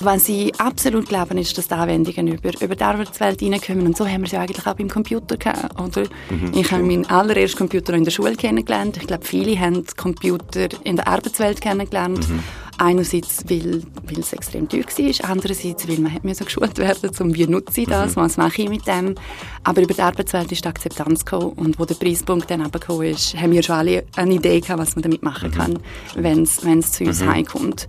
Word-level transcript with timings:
Was 0.00 0.26
sie 0.26 0.52
absolut 0.58 1.08
glauben, 1.08 1.38
ist, 1.38 1.56
dass 1.58 1.68
die 1.68 1.74
Anwendungen 1.74 2.28
über, 2.28 2.50
über 2.60 2.76
die 2.76 2.84
Arbeitswelt 2.84 3.42
reinkommen. 3.42 3.86
Und 3.86 3.96
so 3.96 4.06
haben 4.06 4.20
wir 4.20 4.26
es 4.26 4.32
ja 4.32 4.40
eigentlich 4.40 4.66
auch 4.66 4.74
beim 4.74 4.88
Computer 4.88 5.36
gehabt. 5.36 5.80
Oder? 5.80 6.08
Mhm, 6.30 6.52
ich 6.54 6.70
habe 6.70 6.82
meinen 6.82 7.06
allerersten 7.06 7.58
Computer 7.58 7.94
in 7.94 8.04
der 8.04 8.10
Schule 8.10 8.36
kennengelernt. 8.36 8.96
Ich 8.96 9.06
glaube, 9.06 9.24
viele 9.24 9.58
haben 9.58 9.84
Computer 9.96 10.68
in 10.84 10.96
der 10.96 11.08
Arbeitswelt 11.08 11.60
kennengelernt. 11.60 12.28
Mhm. 12.28 12.42
Einerseits, 12.80 13.44
weil, 13.48 13.82
weil 14.04 14.20
es 14.20 14.32
extrem 14.32 14.68
teuer 14.68 14.84
war, 14.84 15.30
andererseits, 15.30 15.88
weil 15.88 15.98
man 15.98 16.14
hat 16.14 16.22
so 16.36 16.44
geschult 16.44 16.78
werden, 16.78 17.10
um 17.18 17.34
wie 17.34 17.48
nutze 17.48 17.80
ich 17.80 17.88
das, 17.88 18.14
mhm. 18.14 18.20
was 18.20 18.36
mache 18.36 18.62
ich 18.62 18.68
mit 18.68 18.86
dem. 18.86 19.16
Aber 19.64 19.82
über 19.82 19.94
die 19.94 20.00
Arbeitswelt 20.00 20.52
ist 20.52 20.64
die 20.64 20.68
Akzeptanz 20.68 21.24
gekommen 21.24 21.54
und 21.56 21.80
wo 21.80 21.84
der 21.84 21.96
Preispunkt 21.96 22.48
dann 22.52 22.70
gekommen 22.70 23.02
ist, 23.02 23.34
haben 23.34 23.50
wir 23.50 23.64
schon 23.64 23.74
alle 23.74 24.04
eine 24.14 24.34
Idee 24.34 24.60
gehabt, 24.60 24.78
was 24.78 24.94
man 24.94 25.02
damit 25.02 25.24
machen 25.24 25.50
mhm. 25.50 25.54
kann, 25.54 25.78
wenn 26.14 26.42
es 26.42 26.92
zu 26.92 27.02
uns 27.02 27.20
mhm. 27.20 27.28
heimkommt. 27.32 27.88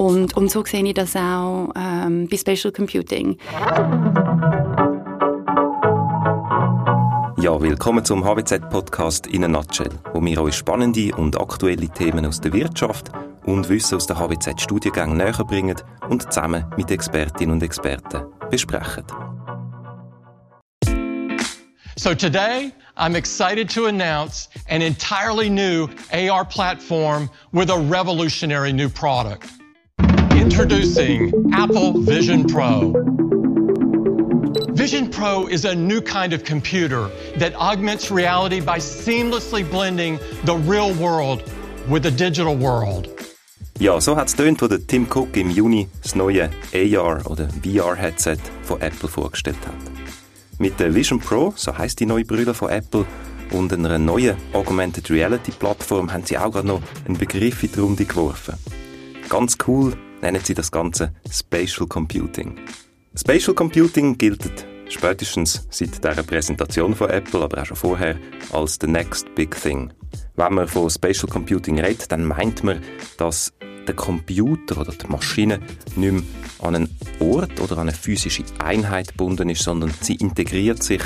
Und, 0.00 0.34
und 0.34 0.50
so 0.50 0.64
sehe 0.64 0.82
ich 0.82 0.94
das 0.94 1.14
auch 1.14 1.68
ähm, 1.76 2.26
bei 2.30 2.38
Spatial 2.38 2.72
Computing. 2.72 3.36
Ja, 7.36 7.60
willkommen 7.60 8.02
zum 8.02 8.24
HWZ-Podcast 8.24 9.26
in 9.26 9.44
a 9.44 9.48
Nutshell, 9.48 9.90
wo 10.14 10.24
wir 10.24 10.40
euch 10.40 10.54
spannende 10.54 11.14
und 11.14 11.38
aktuelle 11.38 11.86
Themen 11.90 12.24
aus 12.24 12.40
der 12.40 12.54
Wirtschaft 12.54 13.10
und 13.44 13.68
Wissen 13.68 13.96
aus 13.96 14.06
der 14.06 14.16
HWZ-Studiengängen 14.18 15.18
näher 15.18 15.44
bringen 15.46 15.76
und 16.08 16.22
zusammen 16.22 16.64
mit 16.78 16.90
Expertinnen 16.90 17.56
und 17.56 17.62
Experten 17.62 18.22
besprechen. 18.50 19.04
So 21.96 22.14
today, 22.14 22.72
I'm 22.96 23.14
excited 23.14 23.68
to 23.74 23.84
announce 23.84 24.48
an 24.70 24.80
entirely 24.80 25.50
new 25.50 25.88
AR 26.10 26.46
platform 26.46 27.28
with 27.52 27.68
a 27.68 27.76
revolutionary 27.76 28.72
new 28.72 28.88
product. 28.88 29.59
Introducing 30.60 31.32
Apple 31.54 32.02
Vision 32.02 32.44
Pro. 32.44 32.92
Vision 34.74 35.08
Pro 35.08 35.46
is 35.46 35.64
a 35.64 35.74
new 35.74 36.02
kind 36.02 36.34
of 36.34 36.44
computer 36.44 37.08
that 37.38 37.54
augments 37.54 38.10
reality 38.10 38.60
by 38.60 38.78
seamlessly 38.78 39.64
blending 39.70 40.18
the 40.44 40.56
real 40.56 40.92
world 40.92 41.42
with 41.88 42.02
the 42.02 42.10
digital 42.10 42.54
world. 42.54 43.08
Ja, 43.78 43.98
so 44.02 44.14
hat 44.16 44.28
es 44.28 44.36
tönt, 44.36 44.60
wo 44.60 44.68
der 44.68 44.86
Tim 44.86 45.06
Cook 45.06 45.34
im 45.38 45.48
Juni 45.48 45.88
das 46.02 46.14
neue 46.14 46.50
AR 46.74 47.22
oder 47.24 47.48
VR-Headset 47.64 48.36
von 48.62 48.82
Apple 48.82 49.08
vorgestellt 49.08 49.66
hat. 49.66 49.78
Mit 50.58 50.78
der 50.78 50.94
Vision 50.94 51.20
Pro, 51.20 51.54
so 51.56 51.78
heißt 51.78 51.98
die 52.00 52.06
neue 52.06 52.26
Brille 52.26 52.52
von 52.52 52.68
Apple, 52.68 53.06
und 53.52 53.72
einer 53.72 53.98
neuen 53.98 54.36
Augmented 54.52 55.08
Reality 55.08 55.52
Plattform 55.52 56.12
haben 56.12 56.26
sie 56.26 56.36
auch 56.36 56.52
gerade 56.52 56.68
noch 56.68 56.82
einen 57.06 57.16
Begriff 57.16 57.62
in 57.62 57.72
die 57.72 57.80
Runde 57.80 58.04
geworfen. 58.04 58.56
Ganz 59.30 59.56
cool 59.66 59.96
nennen 60.22 60.40
sie 60.42 60.54
das 60.54 60.70
Ganze 60.70 61.12
Spatial 61.30 61.86
Computing. 61.86 62.58
Spatial 63.14 63.54
Computing 63.54 64.16
gilt 64.16 64.66
spätestens 64.88 65.66
seit 65.70 66.02
der 66.02 66.22
Präsentation 66.22 66.94
von 66.94 67.10
Apple, 67.10 67.42
aber 67.42 67.62
auch 67.62 67.66
schon 67.66 67.76
vorher, 67.76 68.16
als 68.52 68.78
the 68.80 68.86
next 68.86 69.34
big 69.34 69.54
thing. 69.60 69.92
Wenn 70.36 70.54
man 70.54 70.68
von 70.68 70.90
Spatial 70.90 71.28
Computing 71.28 71.80
redet, 71.80 72.10
dann 72.10 72.24
meint 72.24 72.64
man, 72.64 72.80
dass 73.16 73.52
der 73.86 73.94
Computer 73.94 74.80
oder 74.80 74.92
die 74.92 75.06
Maschine 75.06 75.60
nicht 75.96 76.12
mehr 76.12 76.22
an 76.60 76.76
einen 76.76 76.96
Ort 77.18 77.60
oder 77.60 77.78
an 77.78 77.88
eine 77.88 77.92
physische 77.92 78.44
Einheit 78.58 79.08
gebunden 79.08 79.48
ist, 79.48 79.62
sondern 79.62 79.92
sie 80.00 80.14
integriert 80.14 80.82
sich 80.82 81.02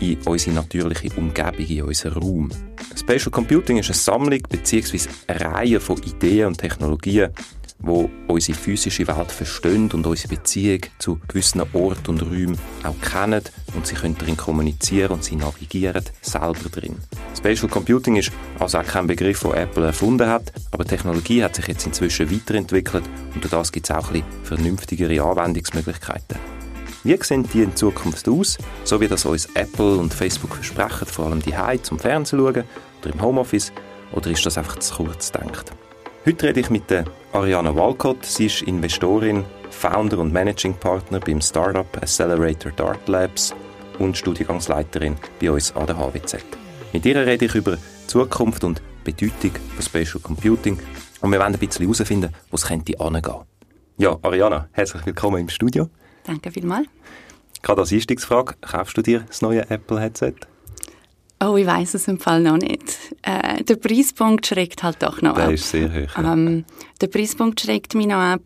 in 0.00 0.18
unsere 0.24 0.54
natürliche 0.54 1.10
Umgebung, 1.16 1.66
in 1.66 1.82
unseren 1.82 2.12
Raum. 2.14 2.50
Spatial 2.96 3.30
Computing 3.30 3.78
ist 3.78 3.88
eine 3.88 3.94
Sammlung 3.94 4.40
bzw. 4.48 5.00
eine 5.26 5.40
Reihe 5.40 5.80
von 5.80 5.98
Ideen 6.02 6.48
und 6.48 6.58
Technologien, 6.58 7.30
wo 7.82 8.08
unsere 8.28 8.56
physische 8.56 9.06
Welt 9.06 9.30
verstehen 9.30 9.90
und 9.92 10.06
unsere 10.06 10.28
Beziehung 10.28 10.80
zu 10.98 11.20
gewissen 11.28 11.62
Orten 11.72 12.10
und 12.10 12.22
Räumen 12.22 12.58
auch 12.84 13.00
kennen 13.00 13.42
und 13.74 13.86
sie 13.86 13.94
können 13.94 14.16
darin 14.18 14.36
kommunizieren 14.36 15.12
und 15.12 15.24
sie 15.24 15.36
navigieren 15.36 16.04
selber 16.20 16.68
drin. 16.70 16.96
Spatial 17.36 17.68
Computing 17.68 18.16
ist 18.16 18.32
also 18.58 18.78
auch 18.78 18.86
kein 18.86 19.06
Begriff, 19.06 19.40
den 19.40 19.52
Apple 19.52 19.86
erfunden 19.86 20.28
hat, 20.28 20.52
aber 20.70 20.84
die 20.84 20.90
Technologie 20.90 21.42
hat 21.42 21.56
sich 21.56 21.66
jetzt 21.66 21.86
inzwischen 21.86 22.30
weiterentwickelt 22.30 23.04
und 23.34 23.42
durch 23.42 23.50
das 23.50 23.72
gibt 23.72 23.90
es 23.90 23.96
auch 23.96 24.08
ein 24.08 24.22
bisschen 24.22 24.44
vernünftigere 24.44 25.22
Anwendungsmöglichkeiten. 25.22 26.38
Wie 27.04 27.18
sehen 27.20 27.48
die 27.52 27.62
in 27.62 27.74
Zukunft 27.74 28.28
aus, 28.28 28.58
so 28.84 29.00
wie 29.00 29.08
das 29.08 29.24
uns 29.24 29.48
Apple 29.54 29.96
und 29.96 30.14
Facebook 30.14 30.54
versprechen, 30.54 31.06
vor 31.06 31.26
allem 31.26 31.42
die 31.42 31.54
zum 31.82 31.98
Fernsehen 31.98 32.38
schauen 32.38 32.64
oder 33.00 33.12
im 33.12 33.20
Homeoffice, 33.20 33.72
oder 34.12 34.30
ist 34.30 34.46
das 34.46 34.56
einfach 34.56 34.78
zu 34.78 34.94
kurz 34.94 35.32
gedacht? 35.32 35.72
Heute 36.24 36.46
rede 36.46 36.60
ich 36.60 36.70
mit 36.70 36.88
der 36.88 37.04
Ariana 37.32 37.74
Walcott. 37.74 38.24
Sie 38.24 38.46
ist 38.46 38.62
Investorin, 38.62 39.44
Founder 39.70 40.18
und 40.18 40.32
Managing 40.32 40.72
Partner 40.74 41.18
beim 41.18 41.40
Startup 41.40 41.84
Accelerator 41.96 42.70
Dart 42.70 43.08
Labs 43.08 43.52
und 43.98 44.16
Studiengangsleiterin 44.16 45.16
bei 45.40 45.50
uns 45.50 45.74
an 45.74 45.88
der 45.88 45.96
HWZ. 45.98 46.36
Mit 46.92 47.04
ihr 47.06 47.16
rede 47.26 47.46
ich 47.46 47.54
über 47.56 47.76
Zukunft 48.06 48.62
und 48.62 48.80
Bedeutung 49.02 49.50
von 49.74 49.82
Spatial 49.82 50.20
Computing 50.22 50.78
und 51.22 51.32
wir 51.32 51.40
wollen 51.40 51.54
ein 51.54 51.58
bisschen 51.58 51.86
herausfinden, 51.86 52.32
wo 52.52 52.54
es 52.54 52.66
könnte. 52.66 52.92
Ja, 53.98 54.16
Ariana, 54.22 54.68
herzlich 54.70 55.04
willkommen 55.04 55.40
im 55.40 55.48
Studio. 55.48 55.90
Danke 56.22 56.52
vielmals. 56.52 56.86
Gerade 57.62 57.80
als 57.80 57.92
Einstiegsfrage, 57.92 58.54
kaufst 58.60 58.96
du 58.96 59.02
dir 59.02 59.24
das 59.26 59.42
neue 59.42 59.68
Apple-Headset? 59.68 60.34
Oh, 61.44 61.56
ich 61.56 61.66
weiß 61.66 61.94
es 61.94 62.06
im 62.08 62.20
Fall 62.20 62.40
noch 62.40 62.58
nicht. 62.58 62.98
Äh, 63.22 63.64
der 63.64 63.76
Preispunkt 63.76 64.46
schreckt 64.46 64.82
halt 64.82 65.02
doch 65.02 65.22
noch 65.22 65.34
der 65.34 65.44
ab. 65.44 65.48
Der 65.48 65.54
ist 65.54 65.70
sehr 65.70 65.90
hoch. 65.92 66.18
Ähm, 66.18 66.64
der 67.00 67.08
Preispunkt 67.08 67.60
schreckt 67.60 67.94
mich 67.94 68.06
noch 68.06 68.16
ab 68.16 68.42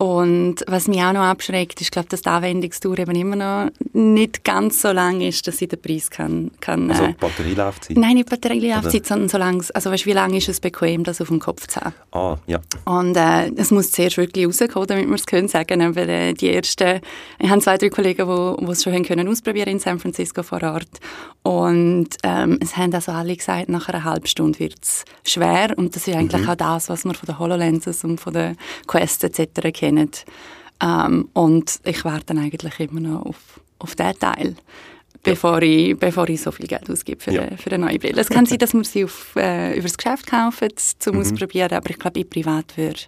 und 0.00 0.64
was 0.66 0.88
mich 0.88 1.02
auch 1.02 1.12
noch 1.12 1.20
abschreckt, 1.20 1.78
ist, 1.82 1.92
glaube 1.92 2.08
dass 2.08 2.22
die 2.22 2.30
Anwendungstour 2.30 2.98
eben 2.98 3.14
immer 3.14 3.36
noch 3.36 3.70
nicht 3.92 4.44
ganz 4.44 4.80
so 4.80 4.92
lang 4.92 5.20
ist, 5.20 5.46
dass 5.46 5.60
ich 5.60 5.68
den 5.68 5.78
Preis 5.78 6.08
kann... 6.08 6.52
kann 6.58 6.90
also 6.90 7.04
äh, 7.04 7.12
Batterielaufzeit? 7.20 7.98
Nein, 7.98 8.14
nicht 8.14 8.30
Batterielaufzeit, 8.30 9.04
sondern 9.04 9.28
so 9.28 9.36
lang, 9.36 9.62
also 9.74 9.90
weißt, 9.90 10.06
wie 10.06 10.14
lange 10.14 10.38
ist 10.38 10.48
es 10.48 10.58
bequem, 10.58 11.04
das 11.04 11.20
auf 11.20 11.28
dem 11.28 11.38
Kopf 11.38 11.66
zu 11.66 11.82
haben. 11.82 11.92
Ah, 12.12 12.38
ja. 12.46 12.60
Und 12.86 13.14
äh, 13.14 13.50
es 13.56 13.70
muss 13.72 13.92
zuerst 13.92 14.16
wirklich 14.16 14.46
rauskommen, 14.46 14.86
damit 14.86 15.06
wir 15.06 15.14
es 15.16 15.26
können 15.26 15.48
sagen. 15.48 15.82
Aber 15.82 16.08
äh, 16.08 16.32
die 16.32 16.50
ersten, 16.50 17.02
ich 17.38 17.50
habe 17.50 17.60
zwei, 17.60 17.76
drei 17.76 17.90
Kollegen, 17.90 18.26
die 18.26 18.72
es 18.72 18.82
schon 18.82 18.94
haben 18.94 19.04
können 19.04 19.28
ausprobieren 19.28 19.68
in 19.68 19.80
San 19.80 19.98
Francisco 19.98 20.42
vor 20.42 20.62
Ort. 20.62 20.98
Und 21.42 22.08
ähm, 22.22 22.58
es 22.62 22.74
haben 22.78 22.94
also 22.94 23.12
alle 23.12 23.36
gesagt, 23.36 23.68
nach 23.68 23.90
einer 23.90 24.04
halben 24.04 24.26
Stunde 24.26 24.58
wird 24.60 24.76
es 24.80 25.04
schwer. 25.24 25.74
Und 25.76 25.94
das 25.94 26.08
ist 26.08 26.14
eigentlich 26.14 26.40
mhm. 26.40 26.48
auch 26.48 26.56
das, 26.56 26.88
was 26.88 27.04
man 27.04 27.14
von 27.14 27.26
den 27.26 27.38
HoloLenses 27.38 28.02
und 28.02 28.18
von 28.18 28.32
den 28.32 28.56
Quest 28.86 29.24
etc. 29.24 29.70
kennen 29.74 29.89
kennen. 29.94 30.10
Ähm, 30.82 31.28
und 31.32 31.80
ich 31.84 32.04
warte 32.04 32.26
dann 32.26 32.38
eigentlich 32.38 32.80
immer 32.80 33.00
noch 33.00 33.26
auf, 33.26 33.60
auf 33.78 33.94
diesen 33.94 34.18
Teil, 34.18 34.56
bevor, 35.22 35.60
ich, 35.62 35.98
bevor 35.98 36.28
ich 36.28 36.40
so 36.40 36.50
viel 36.50 36.66
Geld 36.66 36.88
ausgebe 36.90 37.22
für, 37.22 37.32
ja. 37.32 37.42
eine, 37.42 37.58
für 37.58 37.70
eine 37.70 37.86
neue 37.86 37.98
Brille. 37.98 38.20
Es 38.20 38.28
kann 38.28 38.46
sein, 38.46 38.58
dass 38.58 38.72
wir 38.72 38.84
sie 38.84 39.04
auf, 39.04 39.36
äh, 39.36 39.74
über 39.74 39.82
das 39.82 39.96
Geschäft 39.96 40.26
kaufen, 40.26 40.70
zum 40.98 41.16
mhm. 41.16 41.20
Ausprobieren, 41.20 41.72
aber 41.72 41.90
ich 41.90 41.98
glaube, 41.98 42.20
ich 42.20 42.30
privat 42.30 42.76
würde 42.76 43.00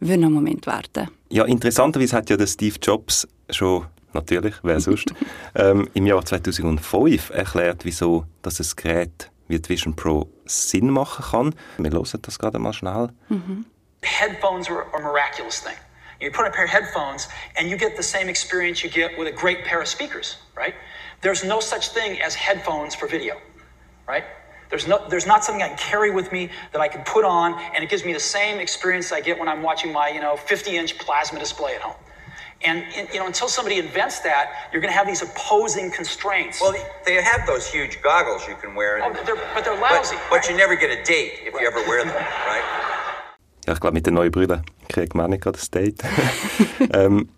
würd 0.00 0.20
noch 0.20 0.26
einen 0.26 0.34
Moment 0.34 0.66
warten. 0.66 1.08
Ja, 1.30 1.44
interessanterweise 1.44 2.16
hat 2.16 2.30
ja 2.30 2.36
der 2.36 2.46
Steve 2.46 2.76
Jobs 2.80 3.26
schon 3.50 3.86
natürlich, 4.12 4.54
wer 4.62 4.80
sonst, 4.80 5.12
ähm, 5.54 5.88
im 5.94 6.06
Jahr 6.06 6.24
2005 6.24 7.30
erklärt, 7.30 7.84
wieso 7.84 8.24
dass 8.42 8.60
ein 8.60 8.66
Gerät 8.76 9.30
wie 9.48 9.58
die 9.58 9.68
Vision 9.68 9.96
Pro 9.96 10.28
Sinn 10.44 10.90
machen 10.90 11.24
kann. 11.30 11.54
Wir 11.78 11.90
hören 11.90 12.22
das 12.22 12.38
gerade 12.38 12.58
mal 12.58 12.72
schnell. 12.72 13.08
Mhm. 13.28 13.64
Headphones 14.02 14.68
are 14.70 14.86
a 14.94 15.00
miraculous 15.00 15.62
thing. 15.62 15.74
You 16.20 16.30
put 16.30 16.44
on 16.44 16.50
a 16.50 16.54
pair 16.54 16.64
of 16.64 16.70
headphones 16.70 17.28
and 17.56 17.70
you 17.70 17.76
get 17.76 17.96
the 17.96 18.02
same 18.02 18.28
experience 18.28 18.82
you 18.82 18.90
get 18.90 19.16
with 19.16 19.28
a 19.28 19.32
great 19.32 19.64
pair 19.64 19.80
of 19.80 19.88
speakers, 19.88 20.36
right? 20.56 20.74
There's 21.20 21.44
no 21.44 21.60
such 21.60 21.88
thing 21.88 22.20
as 22.20 22.34
headphones 22.34 22.94
for 22.94 23.06
video, 23.06 23.40
right? 24.06 24.24
There's, 24.68 24.86
no, 24.86 25.06
there's 25.08 25.26
not 25.26 25.44
something 25.44 25.62
I 25.62 25.68
can 25.68 25.78
carry 25.78 26.10
with 26.10 26.30
me 26.32 26.50
that 26.72 26.80
I 26.80 26.88
can 26.88 27.02
put 27.04 27.24
on 27.24 27.54
and 27.74 27.82
it 27.82 27.88
gives 27.88 28.04
me 28.04 28.12
the 28.12 28.20
same 28.20 28.58
experience 28.58 29.12
I 29.12 29.20
get 29.20 29.38
when 29.38 29.48
I'm 29.48 29.62
watching 29.62 29.92
my, 29.92 30.08
you 30.08 30.20
know, 30.20 30.34
50-inch 30.34 30.98
plasma 30.98 31.38
display 31.38 31.76
at 31.76 31.82
home. 31.82 31.96
And 32.62 32.84
you 33.12 33.20
know, 33.20 33.26
until 33.26 33.46
somebody 33.46 33.78
invents 33.78 34.18
that, 34.20 34.70
you're 34.72 34.82
going 34.82 34.92
to 34.92 34.96
have 34.96 35.06
these 35.06 35.22
opposing 35.22 35.92
constraints. 35.92 36.60
Well, 36.60 36.74
they 37.06 37.22
have 37.22 37.46
those 37.46 37.70
huge 37.70 38.02
goggles 38.02 38.48
you 38.48 38.56
can 38.56 38.74
wear. 38.74 39.00
Oh, 39.00 39.12
they're, 39.24 39.36
but 39.54 39.64
they're 39.64 39.80
lousy. 39.80 40.16
But, 40.16 40.22
but 40.28 40.36
right? 40.36 40.50
you 40.50 40.56
never 40.56 40.74
get 40.74 40.90
a 40.90 41.00
date 41.04 41.34
if 41.44 41.54
right. 41.54 41.62
you 41.62 41.68
ever 41.68 41.86
wear 41.86 42.04
them, 42.04 42.14
right? 42.46 42.97
Ja, 43.68 43.74
ich 43.74 43.80
glaube, 43.80 43.92
mit 43.92 44.06
den 44.06 44.14
neuen 44.14 44.30
Brüllen 44.30 44.62
kriegt 44.88 45.14
man 45.14 45.28
nicht 45.28 45.42
gerade 45.42 45.58
das 45.58 45.70
Date. 45.70 46.02
ähm, 46.94 47.28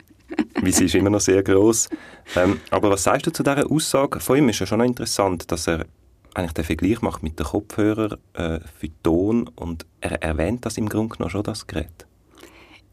weil 0.60 0.72
sie 0.72 0.84
ist 0.84 0.94
immer 0.94 1.10
noch 1.10 1.20
sehr 1.20 1.42
groß. 1.42 1.88
Ähm, 2.36 2.60
aber 2.70 2.88
was 2.88 3.02
sagst 3.02 3.26
du 3.26 3.32
zu 3.32 3.42
dieser 3.42 3.68
Aussage? 3.68 4.20
Von 4.20 4.36
ihm 4.38 4.48
ist 4.48 4.60
ja 4.60 4.66
schon 4.66 4.78
noch 4.78 4.84
interessant, 4.84 5.50
dass 5.50 5.66
er 5.66 5.86
eigentlich 6.34 6.52
den 6.52 6.64
Vergleich 6.64 7.02
macht 7.02 7.24
mit 7.24 7.36
den 7.40 7.46
Kopfhörern 7.46 8.16
äh, 8.34 8.60
für 8.78 8.90
Ton 9.02 9.50
und 9.56 9.86
er 10.00 10.22
erwähnt 10.22 10.64
das 10.66 10.78
im 10.78 10.88
Grunde 10.88 11.16
genommen 11.16 11.32
schon, 11.32 11.42
das 11.42 11.66
Gerät. 11.66 12.06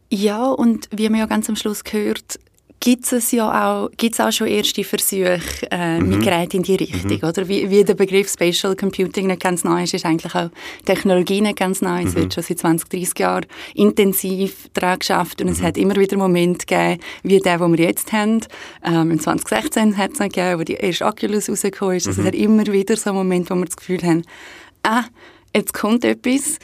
Ja, 0.09 0.49
und 0.49 0.89
wie 0.91 1.07
man 1.07 1.19
ja 1.19 1.27
ganz 1.27 1.47
am 1.47 1.55
Schluss 1.55 1.83
gehört, 1.83 2.39
gibt 2.79 3.11
es 3.11 3.31
ja 3.31 3.67
auch, 3.67 3.89
gibt's 3.97 4.19
auch 4.19 4.31
schon 4.31 4.47
erste 4.47 4.83
Versuche 4.83 5.39
äh, 5.71 5.99
mit 5.99 6.21
Geräten 6.21 6.57
in 6.57 6.63
die 6.63 6.75
Richtung, 6.75 7.19
mhm. 7.21 7.27
oder? 7.27 7.47
Wie, 7.47 7.69
wie 7.69 7.83
der 7.83 7.95
Begriff 7.95 8.29
Spatial 8.29 8.75
Computing 8.75 9.27
nicht 9.27 9.41
ganz 9.41 9.63
neu 9.63 9.83
ist, 9.83 9.93
ist 9.93 10.05
eigentlich 10.05 10.35
auch 10.35 10.49
Technologie 10.85 11.41
nicht 11.41 11.57
ganz 11.57 11.81
neu. 11.81 12.03
Es 12.03 12.15
wird 12.15 12.33
schon 12.33 12.43
seit 12.43 12.59
20, 12.59 12.89
30 12.89 13.19
Jahren 13.19 13.45
intensiv 13.73 14.69
daran 14.73 14.99
geschafft 14.99 15.41
und 15.41 15.49
es 15.49 15.61
hat 15.61 15.77
immer 15.77 15.95
wieder 15.95 16.17
Momente 16.17 16.65
gegeben, 16.65 17.01
wie 17.23 17.39
der, 17.39 17.57
den 17.57 17.77
wir 17.77 17.85
jetzt 17.85 18.11
haben. 18.11 18.41
Ähm, 18.83 19.11
in 19.11 19.19
2016 19.19 19.97
hat 19.97 20.13
es 20.13 20.19
noch 20.19 20.27
gegeben, 20.27 20.59
wo 20.59 20.63
die 20.63 20.75
erste 20.75 21.05
Oculus 21.05 21.49
rausgekommen 21.49 21.97
ist. 21.97 22.07
Also 22.07 22.21
es 22.21 22.27
hat 22.27 22.35
immer 22.35 22.65
wieder 22.67 22.95
so 22.95 23.13
Momente, 23.13 23.49
wo 23.49 23.55
wir 23.55 23.65
das 23.65 23.77
Gefühl 23.77 24.01
haben, 24.03 24.23
ah, 24.83 25.03
jetzt 25.55 25.73
kommt 25.73 26.05
etwas. 26.05 26.59